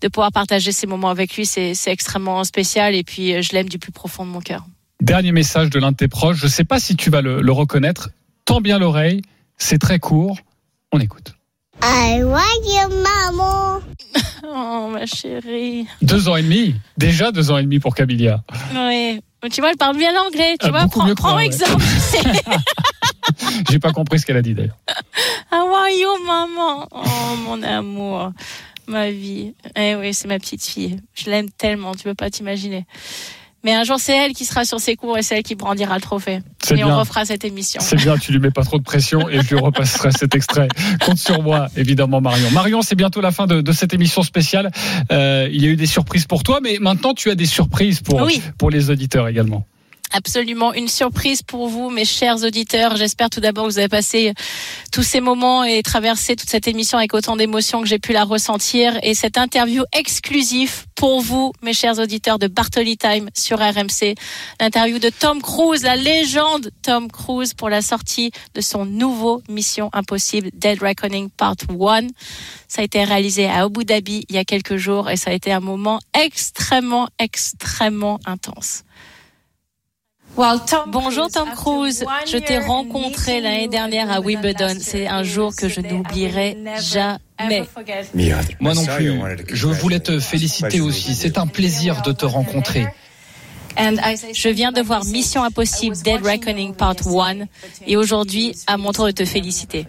[0.00, 3.68] de pouvoir partager ces moments avec lui, c'est extrêmement spécial et puis euh, je l'aime
[3.68, 4.64] du plus profond de mon cœur.
[5.00, 6.38] Dernier message de l'un de tes proches.
[6.38, 8.10] Je ne sais pas si tu vas le, le reconnaître.
[8.44, 9.22] Tends bien l'oreille.
[9.56, 10.38] C'est très court.
[10.90, 11.34] On écoute.
[11.82, 13.80] I want you, maman.
[14.50, 15.86] Oh ma chérie.
[16.00, 16.74] Deux ans et demi.
[16.96, 18.42] Déjà deux ans et demi pour Camilla.
[18.74, 19.20] Oui.
[19.52, 20.56] Tu vois, elle parle bien l'anglais.
[20.60, 21.82] Tu Ah, vois, prends, prends moi, exemple.
[23.70, 24.76] J'ai pas compris ce qu'elle a dit d'ailleurs.
[25.52, 26.88] How are you, maman?
[26.90, 28.32] Oh, mon amour,
[28.86, 29.54] ma vie.
[29.76, 31.00] Eh oui, c'est ma petite fille.
[31.14, 32.84] Je l'aime tellement, tu peux pas t'imaginer.
[33.64, 35.94] Mais un jour, c'est elle qui sera sur ses cours et c'est elle qui brandira
[35.96, 36.40] le trophée.
[36.70, 36.88] Et bien.
[36.88, 37.80] on refera cette émission.
[37.82, 40.68] C'est bien, tu lui mets pas trop de pression et je lui repasserai cet extrait.
[41.04, 42.50] Compte sur moi, évidemment, Marion.
[42.52, 44.70] Marion, c'est bientôt la fin de, de cette émission spéciale.
[45.10, 48.00] Euh, il y a eu des surprises pour toi, mais maintenant tu as des surprises
[48.00, 48.40] pour, Oui.
[48.58, 49.66] pour les auditeurs également.
[50.10, 52.96] Absolument une surprise pour vous, mes chers auditeurs.
[52.96, 54.32] J'espère tout d'abord que vous avez passé
[54.90, 58.24] tous ces moments et traversé toute cette émission avec autant d'émotion que j'ai pu la
[58.24, 58.98] ressentir.
[59.02, 64.14] Et cette interview exclusive pour vous, mes chers auditeurs de Bartoli Time sur RMC.
[64.60, 69.90] L'interview de Tom Cruise, la légende Tom Cruise pour la sortie de son nouveau Mission
[69.92, 72.08] Impossible Dead Reckoning Part 1.
[72.66, 75.34] Ça a été réalisé à Abu Dhabi il y a quelques jours et ça a
[75.34, 78.84] été un moment extrêmement, extrêmement intense.
[80.86, 84.76] Bonjour Tom Cruise, je t'ai rencontré l'année dernière à Wimbledon.
[84.80, 87.64] C'est un jour que je n'oublierai jamais.
[88.60, 89.20] Moi non plus.
[89.52, 91.16] Je voulais te féliciter aussi.
[91.16, 92.86] C'est un plaisir de te rencontrer.
[93.76, 97.46] Je viens de voir Mission Impossible Dead Reckoning Part 1
[97.86, 99.86] et aujourd'hui, à mon tour de te féliciter.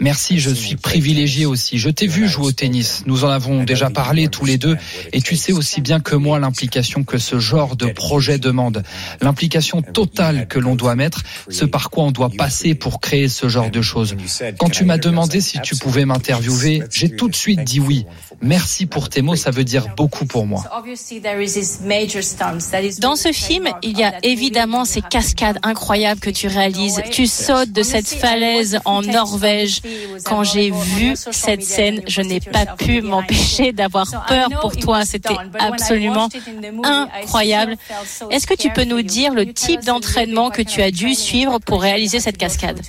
[0.00, 1.78] Merci, je suis privilégié aussi.
[1.78, 3.02] Je t'ai vu jouer au tennis.
[3.06, 4.76] Nous en avons déjà parlé tous les deux
[5.12, 8.82] et tu sais aussi bien que moi l'implication que ce genre de projet demande.
[9.20, 13.48] L'implication totale que l'on doit mettre, ce par quoi on doit passer pour créer ce
[13.48, 14.16] genre de choses.
[14.58, 18.06] Quand tu m'as demandé si tu pouvais m'interviewer, j'ai tout de suite dit oui.
[18.42, 20.62] Merci pour tes mots, ça veut dire beaucoup pour moi.
[23.00, 27.02] Dans ce film, il y a évidemment ces cascades incroyables que tu réalises.
[27.10, 29.80] Tu sautes de cette falaise en Norvège.
[30.24, 35.04] Quand j'ai vu cette scène, je n'ai pas pu m'empêcher d'avoir peur pour toi.
[35.04, 36.28] C'était absolument
[36.82, 37.76] incroyable.
[38.30, 41.80] Est-ce que tu peux nous dire le type d'entraînement que tu as dû suivre pour
[41.82, 42.80] réaliser cette cascade?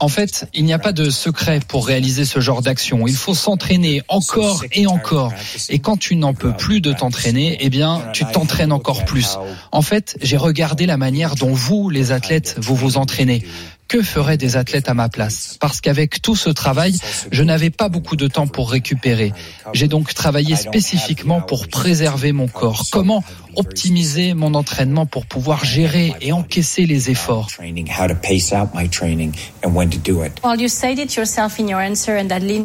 [0.00, 3.06] En fait, il n'y a pas de secret pour réaliser ce genre d'action.
[3.06, 5.32] Il faut s'entraîner encore et encore.
[5.68, 9.38] Et quand tu n'en peux plus de t'entraîner, eh bien, tu t'entraînes encore plus.
[9.70, 13.44] En fait, j'ai regardé la manière dont vous, les athlètes, vous vous entraînez.
[13.88, 15.58] Que feraient des athlètes à ma place?
[15.60, 16.98] Parce qu'avec tout ce travail,
[17.30, 19.32] je n'avais pas beaucoup de temps pour récupérer.
[19.74, 22.82] J'ai donc travaillé spécifiquement pour préserver mon corps.
[22.90, 23.22] Comment
[23.56, 27.48] optimiser mon entraînement pour pouvoir gérer et encaisser les efforts.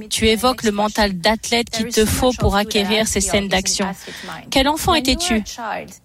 [0.09, 3.87] Tu évoques le mental d'athlète qu'il te faut pour acquérir ces scènes d'action.
[4.49, 5.43] Quel enfant étais-tu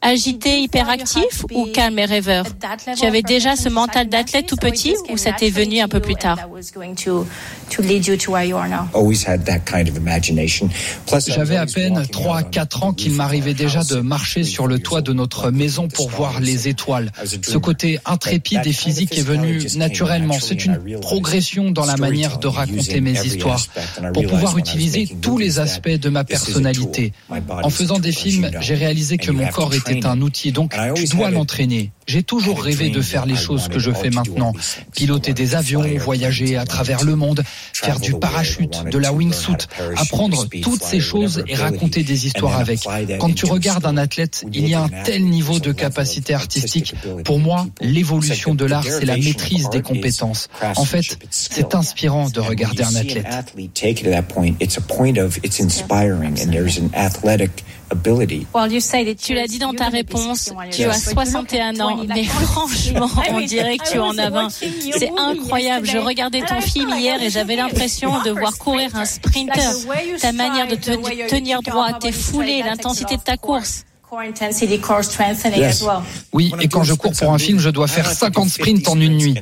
[0.01, 2.47] Agité, hyperactif ou calme et rêveur
[2.97, 6.15] Tu avais déjà ce mental d'athlète tout petit ou ça t'est venu un peu plus
[6.15, 6.39] tard
[11.29, 15.51] J'avais à peine 3-4 ans qu'il m'arrivait déjà de marcher sur le toit de notre
[15.51, 17.13] maison pour voir les étoiles.
[17.25, 20.39] Ce côté intrépide et physique est venu naturellement.
[20.41, 23.65] C'est une progression dans la manière de raconter mes histoires
[24.13, 27.13] pour pouvoir utiliser tous les aspects de ma personnalité.
[27.49, 31.31] En faisant des films, j'ai réalisé que mon corps était un outil, donc tu dois
[31.31, 31.93] l'entraîner.
[32.07, 34.53] J'ai toujours rêvé de faire les choses que je fais maintenant.
[34.95, 37.43] Piloter des avions, voyager à travers le monde,
[37.73, 42.81] faire du parachute, de la wingsuit, apprendre toutes ces choses et raconter des histoires avec.
[43.19, 46.95] Quand tu regardes un athlète, il y a un tel niveau de capacité artistique.
[47.25, 50.49] Pour moi, l'évolution de l'art, c'est la maîtrise des compétences.
[50.77, 53.27] En fait, c'est inspirant de regarder un athlète.
[59.19, 63.91] Tu l'as dit dans ta réponse, tu as 61 ans, mais franchement, on dirait que
[63.91, 64.49] tu en as 20.
[64.51, 65.87] C'est incroyable.
[65.87, 69.71] Je regardais ton film hier et j'avais l'impression de voir courir un sprinter.
[70.21, 73.85] Ta manière de te tenir droit, tes foulées, l'intensité de ta course.
[76.33, 79.17] Oui, et quand je cours pour un film, je dois faire 50 sprints en une
[79.17, 79.35] nuit.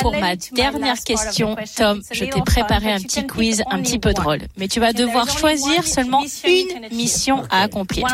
[0.00, 4.40] Pour ma dernière question, Tom, je t'ai préparé un petit quiz un petit peu drôle.
[4.56, 8.06] Mais tu vas devoir choisir seulement une mission à accomplir.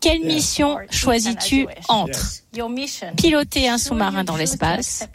[0.00, 2.40] Quelle mission choisis-tu entre
[3.16, 5.08] piloter un sous-marin dans l'espace,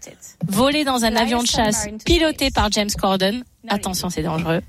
[0.47, 4.61] voler dans un avion de chasse piloté par James Corden, attention c'est dangereux,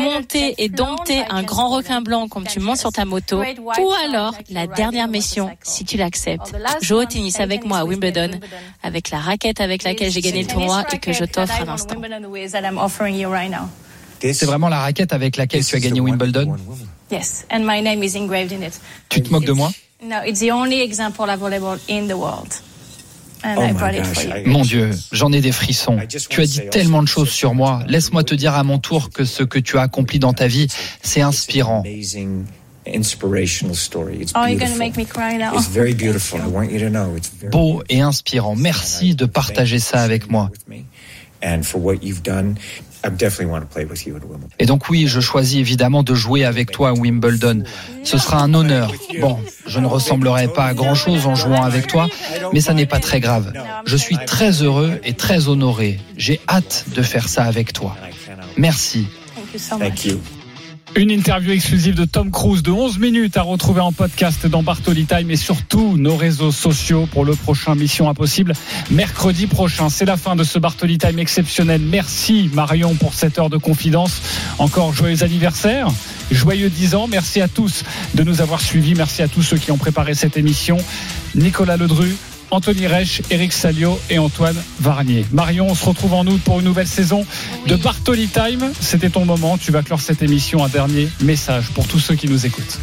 [0.00, 3.42] monter et dompter un grand requin blanc comme tu montes sur ta moto,
[3.78, 8.30] ou alors la dernière mission, si tu l'acceptes, jouer au tennis avec moi à Wimbledon,
[8.82, 11.96] avec la raquette avec laquelle j'ai gagné le tournoi et que je t'offre à l'instant.
[14.20, 16.56] C'est vraiment la raquette avec laquelle tu as gagné Wimbledon.
[17.10, 18.80] Yes, and my name is engraved in it.
[19.08, 19.70] Tu te moques de moi?
[20.02, 22.52] No, it's the only example of volleyball in the world.
[23.46, 24.46] And Oh I brought it for you.
[24.46, 25.98] Mon Dieu, j'en ai des frissons.
[26.28, 27.80] Tu as dit tellement de choses sur moi.
[27.86, 30.66] Laisse-moi te dire à mon tour que ce que tu as accompli dans ta vie,
[31.02, 31.84] c'est inspirant.
[34.34, 35.54] Oh, you're gonna make me cry now.
[37.50, 38.56] Beau et inspirant.
[38.56, 40.50] Merci de partager ça avec moi.
[44.58, 47.62] Et donc oui, je choisis évidemment de jouer avec toi à Wimbledon.
[48.02, 48.92] Ce sera un honneur.
[49.20, 52.08] Bon, je ne ressemblerai pas à grand-chose en jouant avec toi,
[52.52, 53.52] mais ça n'est pas très grave.
[53.86, 56.00] Je suis très heureux et très honoré.
[56.16, 57.96] J'ai hâte de faire ça avec toi.
[58.56, 59.06] Merci.
[59.34, 60.35] Thank you so much.
[60.96, 65.04] Une interview exclusive de Tom Cruise de 11 minutes à retrouver en podcast dans Bartoli
[65.04, 68.54] Time et sur tous nos réseaux sociaux pour le prochain Mission Impossible
[68.90, 69.90] mercredi prochain.
[69.90, 71.82] C'est la fin de ce Bartoli Time exceptionnel.
[71.82, 74.22] Merci Marion pour cette heure de confidence.
[74.58, 75.88] Encore joyeux anniversaire.
[76.30, 77.08] Joyeux 10 ans.
[77.08, 77.84] Merci à tous
[78.14, 78.94] de nous avoir suivis.
[78.94, 80.78] Merci à tous ceux qui ont préparé cette émission.
[81.34, 82.16] Nicolas Ledru,
[82.50, 85.26] Anthony Reich, Eric Salio et Antoine Varnier.
[85.32, 87.26] Marion, on se retrouve en août pour une nouvelle saison
[87.66, 88.72] de Bartoli Time.
[88.80, 89.58] C'était ton moment.
[89.58, 90.64] Tu vas clore cette émission.
[90.64, 92.78] Un dernier message pour tous ceux qui nous écoutent.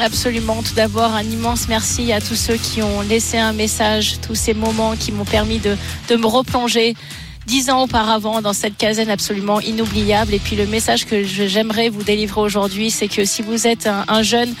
[0.00, 0.62] Absolument.
[0.62, 4.54] Tout d'abord, un immense merci à tous ceux qui ont laissé un message, tous ces
[4.54, 5.76] moments qui m'ont permis de,
[6.08, 6.94] de me replonger
[7.48, 10.34] dix ans auparavant dans cette caserne absolument inoubliable.
[10.34, 14.04] Et puis le message que j'aimerais vous délivrer aujourd'hui, c'est que si vous êtes un,
[14.06, 14.54] un jeune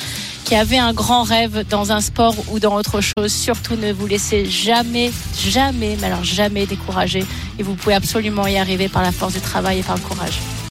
[0.46, 4.06] qui avait un grand rêve dans un sport ou dans autre chose, surtout ne vous
[4.06, 7.24] laissez jamais, jamais, mais alors jamais décourager.
[7.58, 10.38] Et vous pouvez absolument y arriver par la force du travail et par le courage.